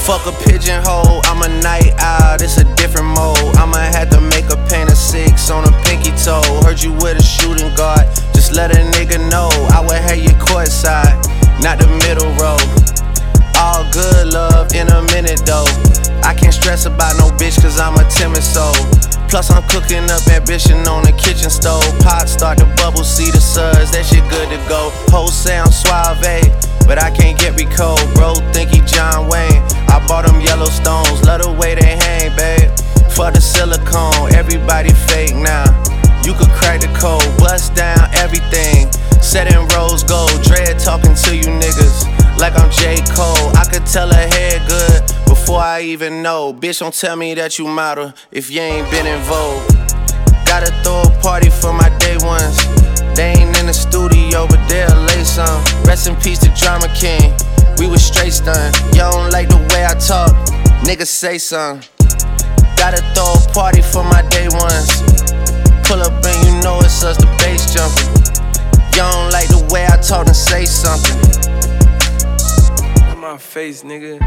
[0.05, 3.39] Fuck a pigeonhole, I'm a night owl, it's a different mode.
[3.57, 6.43] I'ma have to make a paint of six on a pinky toe.
[6.65, 9.49] Heard you with a shooting guard, just let a nigga know.
[9.73, 11.17] I would have you courtside,
[11.63, 12.59] not the middle row.
[13.59, 15.67] All good love in a minute though.
[16.23, 18.75] I can't stress about no bitch cause I'm a timid soul.
[19.29, 21.83] Plus I'm cooking up ambition on the kitchen stove.
[21.99, 24.91] Pot start to bubble, see the suds, that shit good to go.
[25.11, 26.23] Whole sound suave,
[26.87, 28.03] but I can't get recalled.
[28.15, 29.63] Bro, think he John Wayne.
[29.91, 32.71] I bought them Yellowstones, love the way they hang, babe.
[33.11, 35.67] For the silicone, everybody fake now.
[36.23, 38.87] You could crack the code, bust down everything.
[39.21, 42.97] Set in rose gold, dread talking to you niggas like I'm J.
[43.15, 43.51] Cole.
[43.57, 46.53] I could tell her head good before I even know.
[46.53, 49.63] Bitch, don't tell me that you model if you ain't been in vogue.
[50.47, 52.57] Gotta throw a party for my day ones.
[53.15, 55.63] They ain't in the studio, but they'll lay some.
[55.85, 57.35] Rest in peace to Drama King.
[57.79, 58.75] We was straight stunned.
[58.95, 60.33] Y'all don't like the way I talk.
[60.87, 61.87] Niggas say something.
[62.77, 65.03] Gotta throw a party for my day ones.
[65.85, 68.09] Pull up and you know it's us, the bass jumping.
[68.97, 71.58] Y'all don't like the way I talk and say something.
[73.29, 74.19] My face, nigga.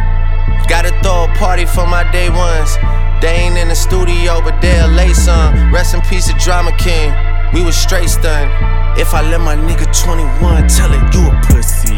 [0.70, 2.78] Gotta throw a party for my day ones.
[3.20, 5.74] They ain't in the studio, but they'll lay some.
[5.74, 7.10] Rest in peace to Drama King.
[7.52, 8.52] We was straight stunned.
[8.99, 11.97] If I let my nigga 21 tell it, you a pussy.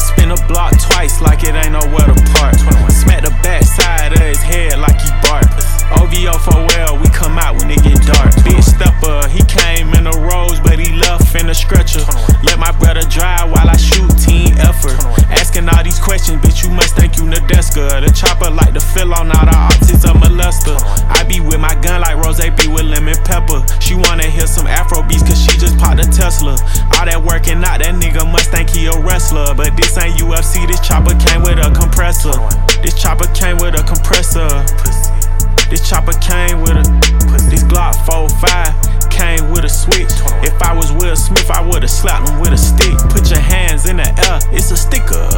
[0.00, 2.56] Spin a block twice like it ain't nowhere to park.
[30.90, 32.34] Chopper came with a compressor.
[32.82, 34.50] This chopper came with a compressor.
[35.70, 36.84] This chopper came with a
[37.46, 40.10] this Glock 45 came with a switch.
[40.42, 42.98] If I was Will Smith, I would've slapped him with a stick.
[43.14, 45.30] Put your hands in the air, it's a sticker.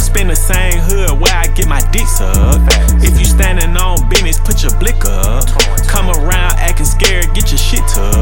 [0.00, 2.64] Spin the same hood where I get my dick sucked.
[3.04, 5.44] If you standing on business, put your blick up.
[5.84, 8.13] Come around acting scared, get your shit tucked.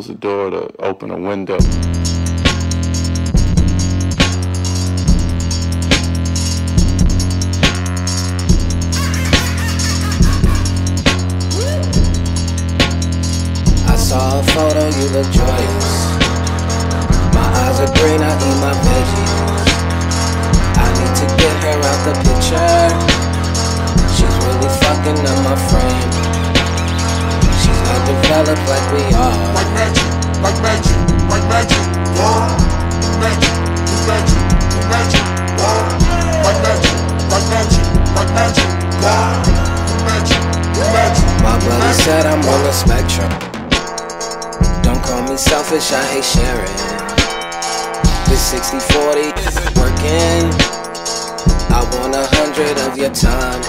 [0.00, 1.56] Close the door to open a window.
[13.86, 15.88] I saw a photo, you look joyous.
[17.34, 19.64] My eyes are green, I eat my veggies.
[20.76, 22.80] I need to get her out the picture.
[24.14, 26.29] She's really fucking up my frame.
[27.60, 29.36] She's not developed like we are.
[29.52, 30.08] Like magic,
[30.40, 30.96] like magic,
[31.28, 31.84] like magic,
[32.16, 32.48] yeah.
[33.20, 33.54] Magic,
[34.08, 34.40] magic,
[34.88, 35.24] magic,
[35.60, 36.44] yeah.
[36.46, 36.96] Like magic,
[37.28, 37.84] like magic,
[38.16, 38.68] like magic,
[39.04, 39.44] yeah.
[40.08, 40.42] Magic,
[40.96, 41.26] magic.
[41.44, 43.30] My brother said I'm on the spectrum.
[44.82, 46.76] Don't call me selfish, I hate sharing.
[48.28, 50.48] This 60 40 isn't working.
[51.72, 53.62] I want a hundred of your time,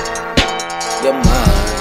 [1.03, 1.80] your mind.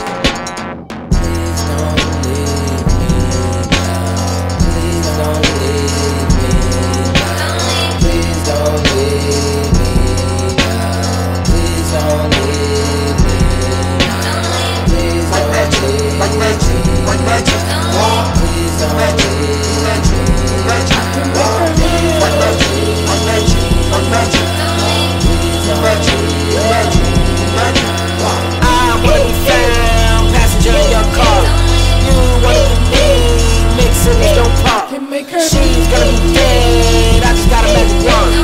[35.31, 38.35] She's gonna be dead, I just gotta make it work.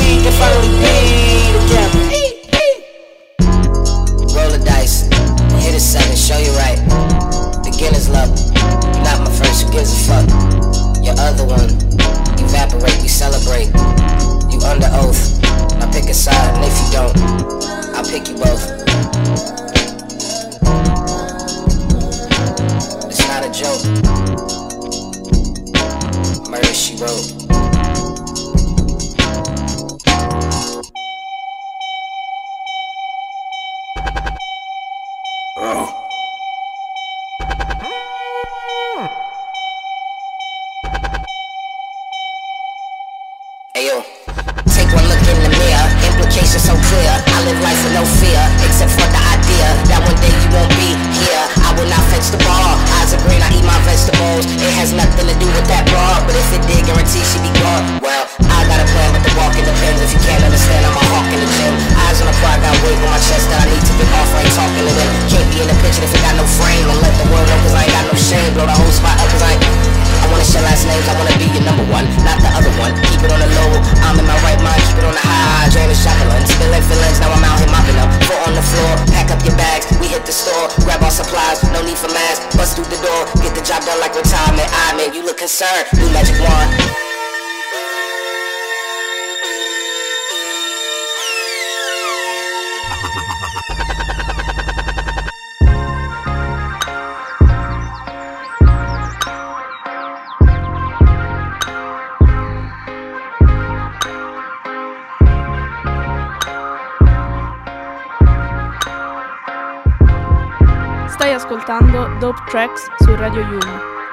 [0.00, 2.00] We can finally be together.
[4.32, 5.12] Roll the dice,
[5.62, 6.80] hit a seven, show you right.
[7.62, 8.30] Beginner's luck,
[9.04, 10.26] not my first, who gives a fuck?
[11.04, 11.68] Your other one,
[12.40, 13.68] evaporate, we celebrate.
[14.48, 15.38] You under oath,
[15.82, 17.14] I pick a side, and if you don't,
[17.94, 18.72] I'll pick you both.
[23.10, 24.11] It's not a joke
[26.92, 27.41] she wrote.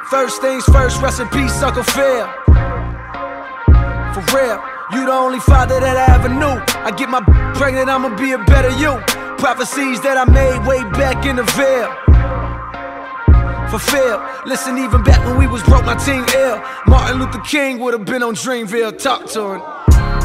[0.10, 1.54] First things first, rest in peace.
[1.60, 1.70] For
[4.34, 4.58] real,
[4.92, 6.58] you the only father that I ever knew.
[6.82, 7.22] I get my
[7.54, 8.98] pregnant, I'ma be a better you.
[9.38, 11.94] Prophecies that I made way back in the veil.
[13.70, 14.22] Fulfilled.
[14.48, 16.60] Listen, even back when we was broke, my team ill.
[16.88, 18.98] Martin Luther King would have been on Dreamville.
[18.98, 19.62] Talk to him.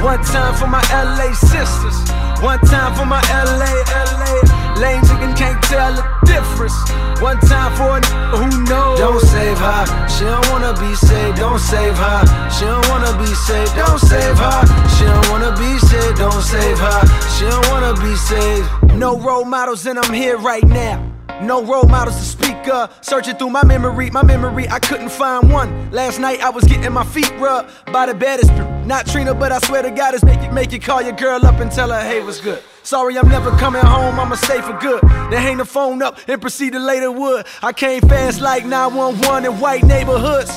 [0.02, 2.10] One time for my LA sisters.
[2.40, 4.53] One time for my LA, LA.
[4.80, 6.74] Lame chicken can't tell the difference.
[7.20, 8.02] One time for a n-
[8.34, 8.98] who knows.
[8.98, 10.08] Don't save her.
[10.08, 11.38] She don't wanna be saved.
[11.38, 12.50] Don't save her.
[12.50, 13.74] She don't wanna be saved.
[13.76, 14.60] Don't save her.
[14.96, 16.18] She don't wanna be saved.
[16.18, 17.00] Don't save her.
[17.36, 18.68] She don't wanna be saved.
[18.94, 21.02] No role models, and I'm here right now.
[21.40, 22.90] No role models to speak of.
[23.00, 25.90] Searching through my memory, my memory, I couldn't find one.
[25.90, 28.52] Last night I was getting my feet rubbed by the baddest.
[28.86, 31.44] Not Trina, but I swear to God, it's make it make you call your girl
[31.44, 32.62] up and tell her, hey, what's good.
[32.84, 35.00] Sorry, I'm never coming home, I'ma stay for good.
[35.00, 37.46] Then hang the phone up and proceed to later wood.
[37.62, 40.50] I came fast like 911 in white neighborhoods.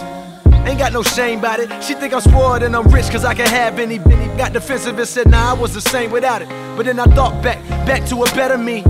[0.68, 1.82] Ain't got no shame about it.
[1.82, 4.00] She think I'm spoiled and I'm rich cause I can have any.
[4.00, 4.28] any.
[4.38, 6.50] Got defensive and said, nah, I was the same without it.
[6.76, 8.84] But then I thought back, back to a better me.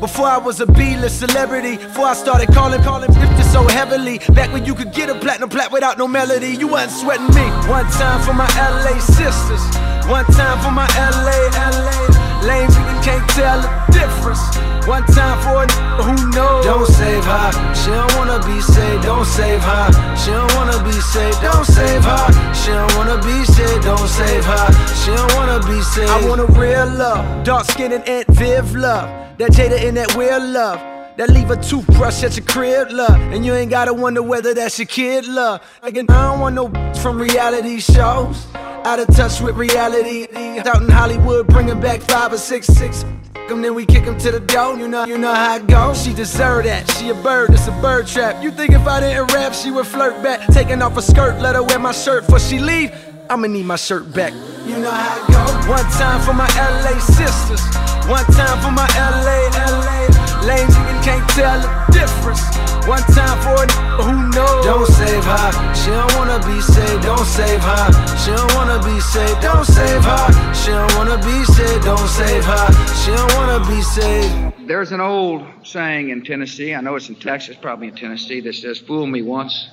[0.00, 4.18] Before I was a B-list celebrity, before I started calling, calling bitches so heavily.
[4.34, 7.46] Back when you could get a platinum plat without no melody, you wasn't sweating me.
[7.70, 9.62] One time for my LA sisters,
[10.08, 12.29] one time for my LA, LA.
[12.46, 14.40] Lame nigga can't tell the difference.
[14.86, 16.64] One time for a n- who knows.
[16.64, 17.50] Don't save her.
[17.74, 19.02] She don't wanna be saved.
[19.04, 20.16] Don't save her.
[20.16, 21.40] She don't wanna be saved.
[21.42, 22.54] Don't save her.
[22.54, 23.84] She don't wanna be saved.
[23.84, 24.66] Don't save her.
[25.00, 26.10] She don't wanna be saved.
[26.10, 29.08] I want a real love, dark skin and Aunt Viv love.
[29.38, 30.80] That Jada in that real love.
[31.20, 33.20] That leave a toothbrush at your crib, love.
[33.20, 35.60] And you ain't gotta wonder whether that's your kid, love.
[35.82, 38.46] Again, I don't want no from reality shows.
[38.54, 40.28] Out of touch with reality.
[40.60, 43.04] Out in Hollywood, bringing back five or six, six.
[43.50, 44.78] Them, then we kick him to the door.
[44.78, 46.02] You know, you know how it goes.
[46.02, 46.90] She deserve that.
[46.92, 48.42] She a bird, it's a bird trap.
[48.42, 50.46] You think if I didn't rap, she would flirt back?
[50.46, 52.92] Taking off her skirt, let her wear my shirt before she leave.
[53.28, 54.32] I'ma need my shirt back.
[54.64, 55.68] You know how it goes.
[55.68, 57.60] One time for my LA sisters.
[58.08, 60.19] One time for my LA, LA.
[60.46, 62.42] Lame nigga can't tell the difference.
[62.88, 64.64] One time for a n- who knows.
[64.64, 65.74] Don't save her.
[65.74, 67.02] She don't wanna be saved.
[67.02, 67.86] Don't save her.
[68.22, 69.40] She don't wanna be saved.
[69.42, 70.54] Don't save her.
[70.54, 71.84] She don't wanna be saved.
[71.84, 72.66] Don't save her.
[73.04, 74.68] She don't wanna be saved.
[74.68, 78.54] There's an old saying in Tennessee, I know it's in Texas, probably in Tennessee, that
[78.54, 79.68] says, Fool me once,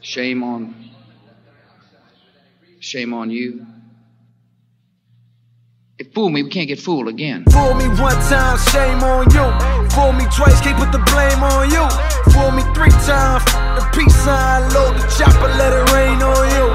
[0.00, 0.74] shame on,
[2.80, 3.66] shame on you.
[6.14, 7.42] Fool me, we can't get fooled again.
[7.50, 9.42] Fool me one time, shame on you.
[9.90, 11.82] Fool me twice, can't put the blame on you.
[12.30, 13.42] Fool me three times,
[13.74, 16.66] the peace sign, load the chopper, let it rain on you.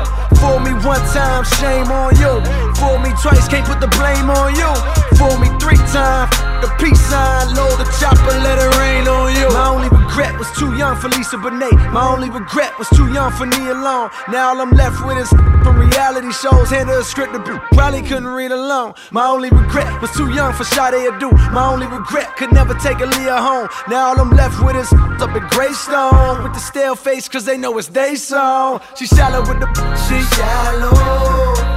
[0.44, 2.44] Fool me one time, shame on you.
[2.76, 4.68] Fool me twice, can't put the blame on you.
[5.16, 6.28] Fool me three times,
[6.64, 9.48] the peace sign, load the chopper, let it rain on you.
[9.52, 11.76] My only regret was too young for Lisa Bonet.
[11.92, 14.10] My only regret was too young for Nia Long.
[14.30, 15.30] Now all I'm left with is
[15.64, 16.70] from reality shows.
[16.70, 17.44] Handle a script that
[17.74, 18.94] probably couldn't read alone.
[19.12, 21.32] My only regret was too young for Sade Adu.
[21.52, 23.68] My only regret could never take a Leah home.
[23.90, 24.92] Now all I'm left with is
[25.22, 28.80] up at Greystone with the stale face, cause they know it's they song.
[28.96, 29.68] She shallow with the
[30.08, 31.73] she shallow.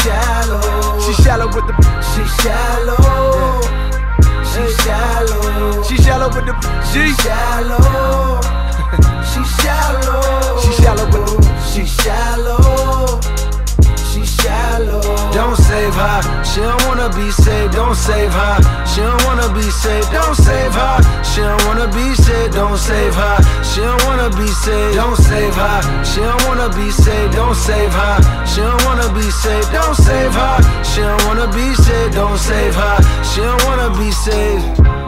[0.00, 0.98] She shallow.
[1.00, 3.60] She shallow with the she shallow.
[4.50, 5.82] She shallow.
[5.82, 6.54] She shallow with the
[6.90, 8.40] she shallow.
[9.30, 10.58] She shallow.
[10.62, 12.99] She shallow with the She shallow,
[14.42, 15.00] shallow.
[15.32, 17.74] Don't save her, she don't wanna be saved.
[17.74, 20.10] Don't save her, she don't wanna be saved.
[20.12, 22.54] Don't save her, she don't wanna be saved.
[22.54, 24.96] Don't save her, she don't wanna be saved.
[24.96, 27.34] Don't save her, she don't wanna be saved.
[27.34, 28.16] Don't save her,
[28.46, 29.72] she don't wanna be saved.
[29.72, 32.14] Don't save her, she don't wanna be saved.
[32.14, 34.99] Don't save her, she don't wanna be saved.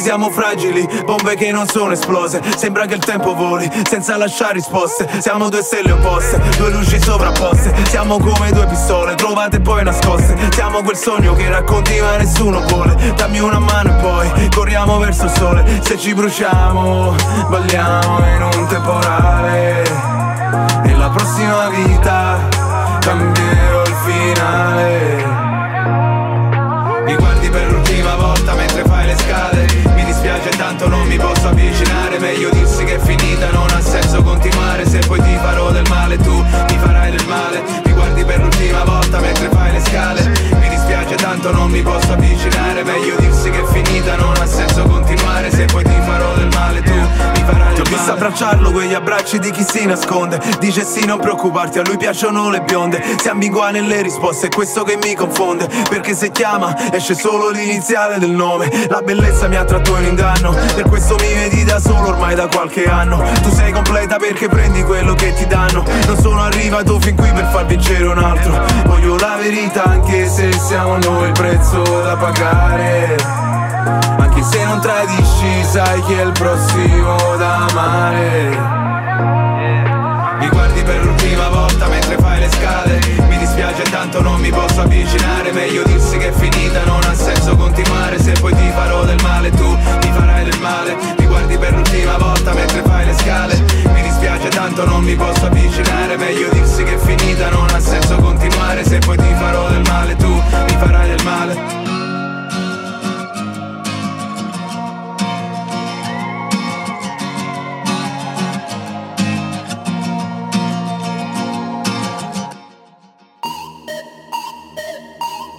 [0.00, 2.40] Siamo fragili, bombe che non sono esplose.
[2.56, 5.08] Sembra che il tempo voli, senza lasciare risposte.
[5.20, 7.74] Siamo due stelle opposte, due luci sovrapposte.
[7.88, 10.36] Siamo come due pistole, trovate poi nascoste.
[10.52, 12.96] Siamo quel sogno che racconti ma nessuno vuole.
[13.14, 15.80] Dammi una mano e poi corriamo verso il sole.
[15.82, 17.14] Se ci bruciamo,
[17.48, 19.82] balliamo in un temporale.
[20.84, 22.48] E la prossima vita
[23.00, 25.29] cambierò il finale
[30.50, 32.18] Dispiace tanto non mi posso avvicinare.
[32.18, 34.86] Meglio dirsi che è finita, non ha senso continuare.
[34.86, 37.62] Se poi ti farò del male tu mi farai del male.
[37.84, 40.32] Mi guardi per l'ultima volta mentre fai le scale.
[40.58, 40.69] Mi
[41.10, 42.84] dispiace tanto non mi posso avvicinare.
[42.84, 45.50] Meglio dirsi che è finita, non ha senso continuare.
[45.50, 49.38] Se poi ti farò del male tu mi farai Ti ho visto abbracciarlo, quegli abbracci
[49.38, 50.40] di chi si nasconde.
[50.58, 53.02] Dice sì, non preoccuparti, a lui piacciono le bionde.
[53.20, 55.68] Si ambigua nelle risposte, è questo che mi confonde.
[55.88, 58.70] Perché se chiama, esce solo l'iniziale del nome.
[58.88, 60.54] La bellezza mi ha tratto in inganno.
[60.74, 63.22] Per questo mi vedi da solo ormai da qualche anno.
[63.42, 65.84] Tu sei completa perché prendi quello che ti danno.
[66.06, 68.64] Non sono arrivato fin qui per far vincere un altro.
[68.84, 73.16] Voglio la verità anche se siamo noi il prezzo da pagare.
[74.18, 78.48] Anche se non tradisci sai che è il prossimo da amare.
[80.38, 83.00] Mi guardi per l'ultima volta mentre fai le scale.
[83.28, 85.52] Mi dispiace tanto non mi posso avvicinare.
[85.52, 88.18] Meglio dirsi che è finita, non ha senso continuare.
[88.20, 90.96] Se poi ti farò del male tu mi farai del male.
[91.18, 93.80] Mi guardi per l'ultima volta mentre fai le scale
[94.40, 96.16] Mi dispiace tanto non mi posso avvicinare.
[96.16, 98.82] Meglio dirsi che è finita, non ha senso continuare.
[98.84, 101.78] Se poi ti farò del male tu mi farai del male.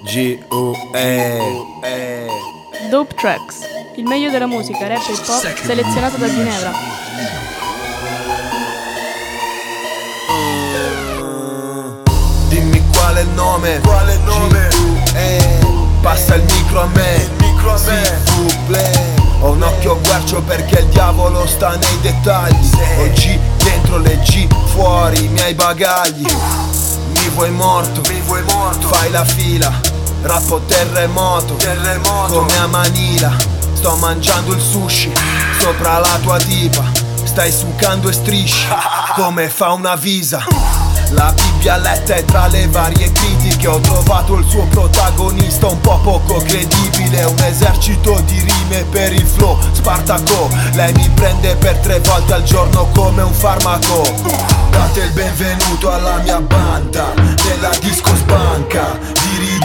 [0.03, 1.38] G-U-E
[2.89, 3.59] Dope Tracks,
[3.95, 7.61] il meglio della musica rap e hip hop selezionato da Ginevra.
[13.22, 13.80] È il nome?
[13.82, 14.67] Qual è il nome?
[16.01, 17.15] Passa il micro a me.
[17.15, 19.19] Il micro a me.
[19.41, 22.69] Ho un occhio guercio perché il diavolo sta nei dettagli.
[23.13, 26.26] G dentro le G fuori i miei bagagli.
[26.26, 28.01] Mi vuoi morto?
[28.09, 28.88] Mi vuoi morto?
[28.88, 29.72] Fai la fila.
[30.24, 31.55] Rappo terremoto.
[31.55, 32.39] Terremoto.
[32.39, 33.32] Come a Manila.
[33.74, 35.11] Sto mangiando il sushi
[35.59, 36.84] Sopra la tua tipa.
[37.24, 38.67] Stai sucando e strisci.
[39.15, 40.80] Come fa una visa
[41.12, 43.68] la Bibbia letta è tra le varie critiche.
[43.68, 47.24] Ho trovato il suo protagonista un po' poco credibile.
[47.24, 50.49] Un esercito di rime per il flow Spartaco.
[50.74, 54.59] Lei mi prende per tre volte al giorno come un farmaco.
[54.70, 58.97] Date il benvenuto alla mia banda Della disco sbanca.
[59.14, 59.59] Diri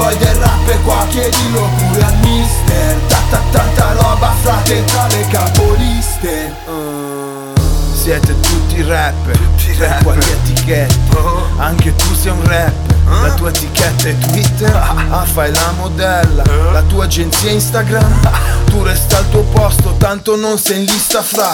[0.00, 2.96] boy del rap è qua Chiedilo pure al mister.
[3.08, 6.54] Ta ta tanta roba frate tra le capoliste.
[6.68, 7.54] Mm.
[7.92, 9.38] siete tutti rapper
[9.76, 11.18] Per quali etichette?
[11.58, 14.74] Anche tu sei un rapper La tua etichetta è Twitter.
[15.10, 18.20] Ah fai la modella La tua agenzia è Instagram.
[18.70, 21.52] Tu resta al tuo posto Tanto non sei in lista fra.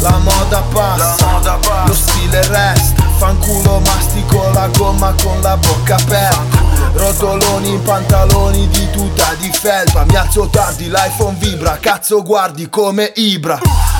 [0.00, 1.40] La moda passa,
[1.86, 3.02] lo stile resta.
[3.16, 6.53] Fanculo mastico la gomma con la bocca aperta
[6.92, 10.04] Rotoloni in pantaloni di tuta di felpa.
[10.04, 11.78] Mi alzo tardi, l'iPhone vibra.
[11.78, 13.58] Cazzo guardi come Ibra.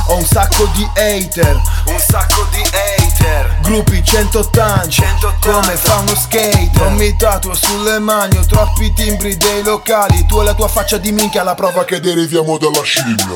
[0.09, 3.57] Ho un sacco di hater Un sacco di hater.
[3.62, 5.51] Gruppi 180, 180.
[5.51, 10.26] Come fa uno skate Non mi tatuo sulle mani Ho troppi timbri dei locali.
[10.26, 13.26] Tu e la tua faccia di minchia La prova che deriviamo dalla scimmia.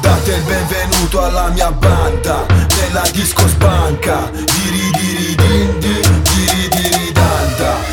[0.00, 2.46] Date il benvenuto alla mia banda
[2.80, 4.30] Nella disco sbanca.
[4.30, 7.91] Diri diri din din Diri diri danda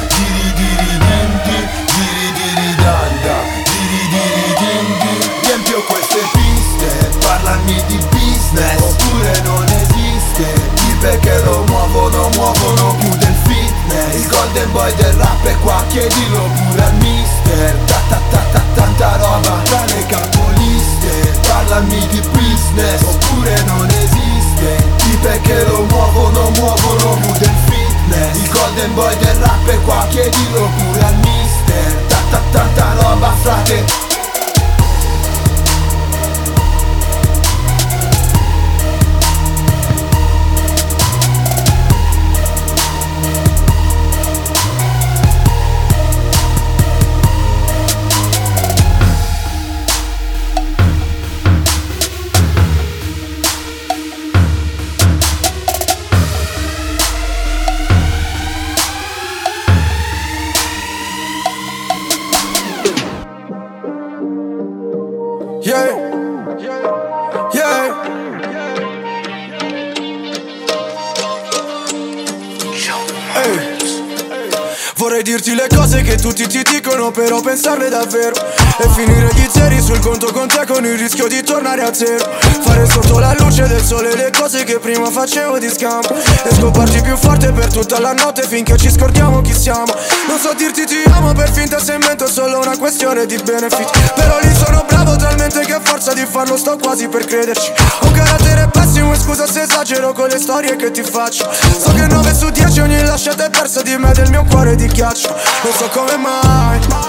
[7.49, 8.79] Parlami di business.
[8.79, 10.53] Oppure non esiste.
[10.75, 14.13] Tipe che lo muovono Muovono più del fitness.
[14.13, 17.75] Il golden boy del rap è qua Chiedilo pure al mister.
[17.87, 21.39] Ta ta ta ta Tanta roba tra le capoliste.
[21.47, 23.01] Parlami di business.
[23.01, 24.85] Oppure non esiste.
[24.97, 28.37] Tipe che lo muovono Muovono più del fitness.
[28.37, 31.95] Il golden boy del rap è qua Chiedilo pure al mister.
[32.09, 34.08] Ta ta tanta roba frate
[77.49, 78.35] pensarle davvero.
[78.77, 82.29] E finire gli zeri sul conto con te con il rischio di tornare a zero.
[82.61, 87.01] Fare sotto la luce del sole le cose che prima facevo di scampo E scoparti
[87.01, 89.91] più forte per tutta la notte finché ci scordiamo chi siamo.
[90.27, 94.13] Non so dirti ti amo per finta se invento è solo una questione di benefit.
[94.13, 97.71] Però lì sono bravo talmente che a forza di farlo sto quasi per crederci.
[98.01, 101.49] Ho carattere pessimo e scusa se esagero con le storie che ti faccio.
[101.51, 104.85] So che 9 su 10 ogni lasciata è persa di me del mio cuore di
[104.85, 105.29] ghiaccio.
[105.63, 107.08] Non so come mai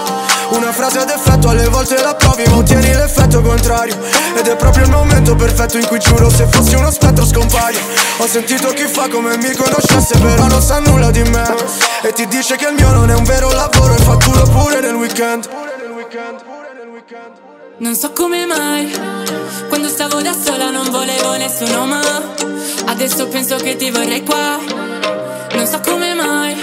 [0.50, 3.96] una frase ad effetto alle volte la provi ma ottieni l'effetto contrario.
[4.34, 7.78] Ed è proprio il momento perfetto in cui giuro se fossi uno spettro scompaio.
[8.18, 11.54] Ho sentito chi fa come mi conoscesse però non sa nulla di me.
[12.02, 14.80] E ti dice che il mio non è un vero lavoro e fa culo pure
[14.80, 15.48] nel weekend.
[17.78, 18.92] Non so come mai,
[19.68, 22.00] quando stavo da sola non volevo nessuno ma
[22.90, 24.58] Adesso penso che ti vorrei qua.
[25.52, 26.54] Non so come mai,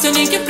[0.00, 0.47] le emozioni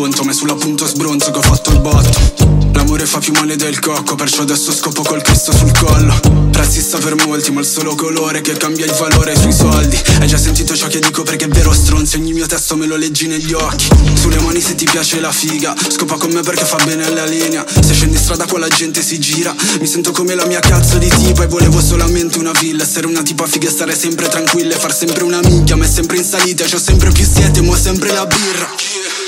[0.00, 2.48] Sport che gli conto Ma è sulla punta sbronzo che ho fatto il botto.
[2.72, 6.48] L'amore fa più male del cocco Perciò adesso scopo col Cristo sul collo.
[6.52, 9.98] Razzista per molti ma il solo colore che cambia il valore sui soldi.
[10.20, 12.96] Hai già sentito ciò che dico perché è vero stronzi Ogni mio testo me lo
[12.96, 13.88] leggi negli occhi.
[14.14, 17.64] Sulle mani se ti piace la figa Scopa con me perché fa bene alla linea.
[17.68, 19.54] Se scendi in strada qua la gente si gira.
[19.80, 22.82] Mi sento come la mia cazzo di tipa E volevo solamente una villa.
[22.82, 25.88] Essere una tipa figa e stare sempre tranquilla E far sempre una minchia ma è
[25.88, 29.19] sempre in salita C'ho sempre più siete ma ho sempre la birra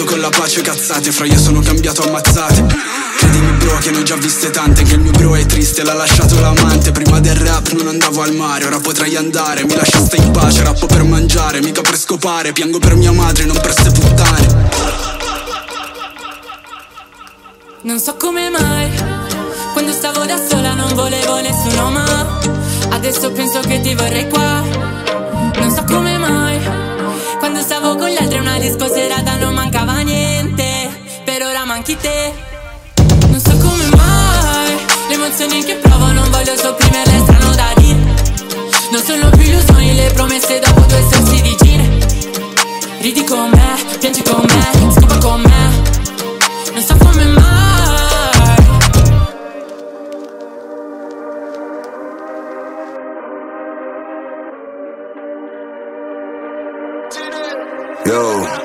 [0.00, 1.12] Mondo con la pace cazzate.
[1.12, 2.64] Fra io sono cambiato ammazzate.
[3.18, 5.92] Credimi bro che ne ho già viste tante Che il mio bro è triste l'ha
[5.92, 6.90] lasciato l'amante.
[6.90, 9.62] Prima del rap non andavo al mare Ora potrei andare.
[9.64, 12.52] Mi lasciaste in pace Rappo per mangiare Mica per scopare.
[12.52, 14.68] Piango per mia madre Non per ste puttane
[17.82, 18.90] Non so come mai,
[19.72, 22.38] quando stavo da sola non volevo nessuno ma
[22.90, 24.62] Adesso penso che ti vorrei qua.
[25.54, 26.58] Non so come mai,
[27.38, 29.79] quando stavo con gli altri una disco serata non mancava
[32.00, 32.32] te.
[33.28, 34.76] Non so come mai,
[35.08, 37.98] le emozioni che provo non voglio sopprimerle, strano da dire.
[38.92, 42.00] Non sono più illusioni, le promesse dopo due sorsi di gine
[43.00, 45.82] Ridi con me, piangi con me, scopa con me.
[46.74, 47.48] Non so come mai.
[58.04, 58.59] Yo,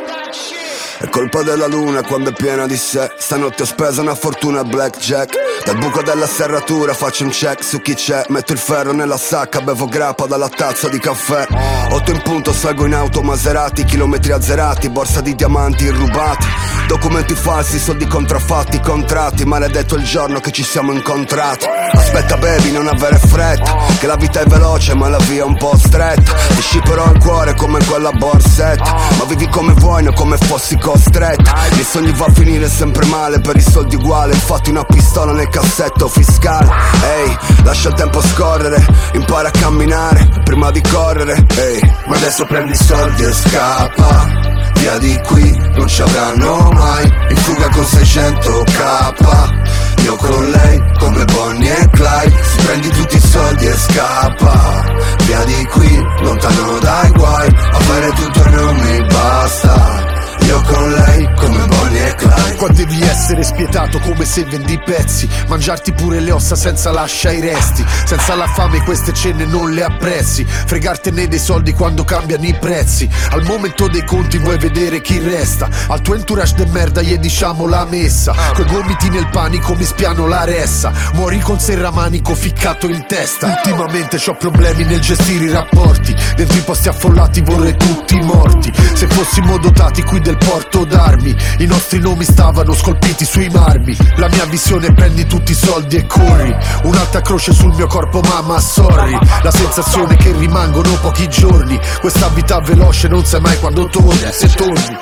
[1.06, 3.12] è colpa della luna quando è piena di sé.
[3.18, 7.96] Stanotte ho speso una fortuna blackjack Dal buco della serratura faccio un check su chi
[7.96, 8.24] c'è.
[8.28, 11.48] Metto il ferro nella sacca, bevo grappa dalla tazza di caffè.
[11.90, 16.46] Otto in punto, salgo in auto Maserati Chilometri azzerati, borsa di diamanti rubati.
[16.88, 19.44] Documenti falsi, soldi contraffatti, contratti.
[19.44, 21.66] Maledetto il giorno che ci siamo incontrati.
[21.94, 25.58] Aspetta baby, non avere fretta Che la vita è veloce ma la via è un
[25.58, 26.32] po' stretta.
[26.32, 31.54] Ti sciperò il cuore come quella borsetta Ma vivi come vuoi, non come fossi costretta.
[31.72, 35.50] I sogni va a finire sempre male per i soldi uguali Infatti una pistola nel
[35.56, 36.70] cassetto fiscale.
[37.02, 41.46] Ehi, lascia il tempo scorrere Impara a camminare prima di correre.
[41.56, 44.44] Ehi, ma adesso prendi i soldi e scappa.
[44.76, 47.06] Via di qui non ci avranno mai.
[47.30, 52.44] In fuga con 600k Io con lei come Bonnie e Clyde.
[52.44, 54.84] Si prendi tutti i soldi e scappa.
[55.24, 57.56] Via di qui lontano dai guai.
[57.72, 60.04] Avere tutto non mi basta.
[60.42, 62.56] Io con lei come Bonnie e Clyde.
[62.56, 65.28] Qua devi essere spietato come se vendi pezzi.
[65.48, 67.86] Mangiarti pure le ossa senza lascia i resti.
[68.06, 70.46] Senza la fame queste cene non le apprezzi.
[70.46, 73.10] Fregartene dei soldi quando cambiano i prezzi.
[73.32, 75.70] Al momento dei conti vuoi vedere chi resta.
[75.88, 78.34] Al tuo entourage de merda gli diciamo la messa.
[78.54, 80.92] Coi gomiti nel panico mi spiano la ressa.
[81.14, 83.48] Muori con serramanico ficcato in testa.
[83.48, 86.16] Ultimamente ho problemi nel gestire i rapporti.
[86.36, 88.72] Dentro i posti affollati vorrei tutti morti.
[88.94, 93.96] Se fossimo dotati qui del porto d'armi I nostri nomi stavano scolpiti sui marmi.
[94.16, 96.56] La mia visione prendi tutti i soldi e corri.
[96.84, 99.18] Un'altra croce sul mio corpo mamma sorry.
[99.44, 101.80] La sensazione che rimangono pochi giorni.
[102.02, 104.98] Questa vita veloce non sai mai quando torni Se torni.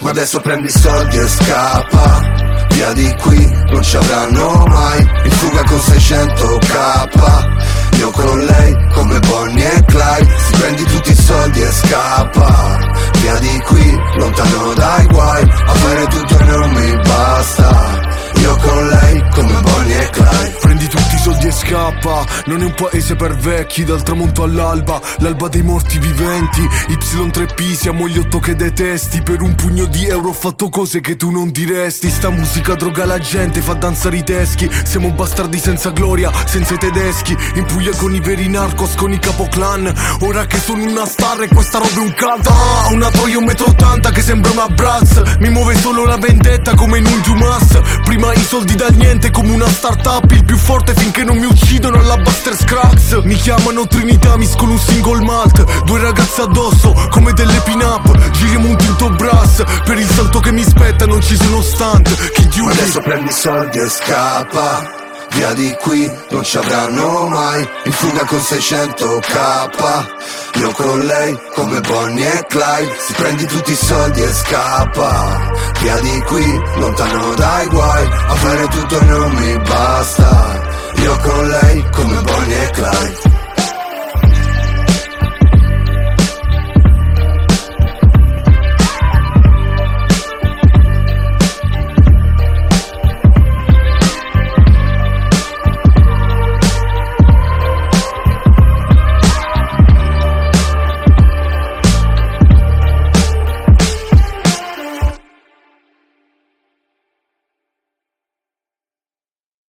[0.00, 2.66] Ma adesso prendi i soldi e scappa.
[2.70, 5.00] Via di qui non ci avranno mai.
[5.24, 10.36] In fuga con 600k Io con lei come Bonnie e Clyde.
[10.46, 12.87] Si prendi tutti i soldi e scappa
[13.20, 18.00] Via di qui lontano dai guai Avere tutto non mi basta.
[18.34, 22.26] Io con lei come Bonnie e Clyde Prendi tutti i soldi e scappa.
[22.44, 25.00] Non è un paese per vecchi Dal tramonto all'alba.
[25.20, 26.60] L'alba dei morti viventi.
[26.60, 29.22] Y3P siamo gli otto che detesti.
[29.22, 32.10] Per un pugno di euro ho fatto cose che tu non diresti.
[32.10, 34.68] Sta musica droga la gente Fa danzare i teschi.
[34.84, 37.34] Siamo bastardi senza gloria Senza i tedeschi.
[37.54, 39.90] In Puglia con i veri narcos Con i capoclan.
[40.20, 42.46] Ora che sono una star e questa roba è un cult.
[42.46, 45.38] Ah, Una Toyo 1,80 m che sembra una Bratz.
[45.38, 49.54] Mi muove solo la vendetta come in un Jumas Prima i soldi dal niente come
[49.54, 50.30] una startup.
[50.32, 54.78] Il più forte finché non mi uccidono alla Buster Scrax Mi chiamano Trinità, miscolo un
[54.78, 55.84] single malt.
[55.84, 58.30] Due ragazze addosso come delle pin-up.
[58.30, 59.62] Giriamo un tinto brass.
[59.84, 62.32] Per il salto che mi spetta non ci sono stunt.
[62.32, 67.68] Chi chiude adesso prendi i soldi e scappa Via di qui non ci avranno mai.
[67.84, 72.96] In fuga con 600k Io con lei come Bonnie e Clyde.
[72.98, 75.52] Si prendi tutti i soldi e scappa.
[75.80, 78.08] Via di qui lontano dai guai.
[78.28, 80.60] Avere tutto non mi basta.
[80.96, 83.37] Io con lei come Bonnie e Clyde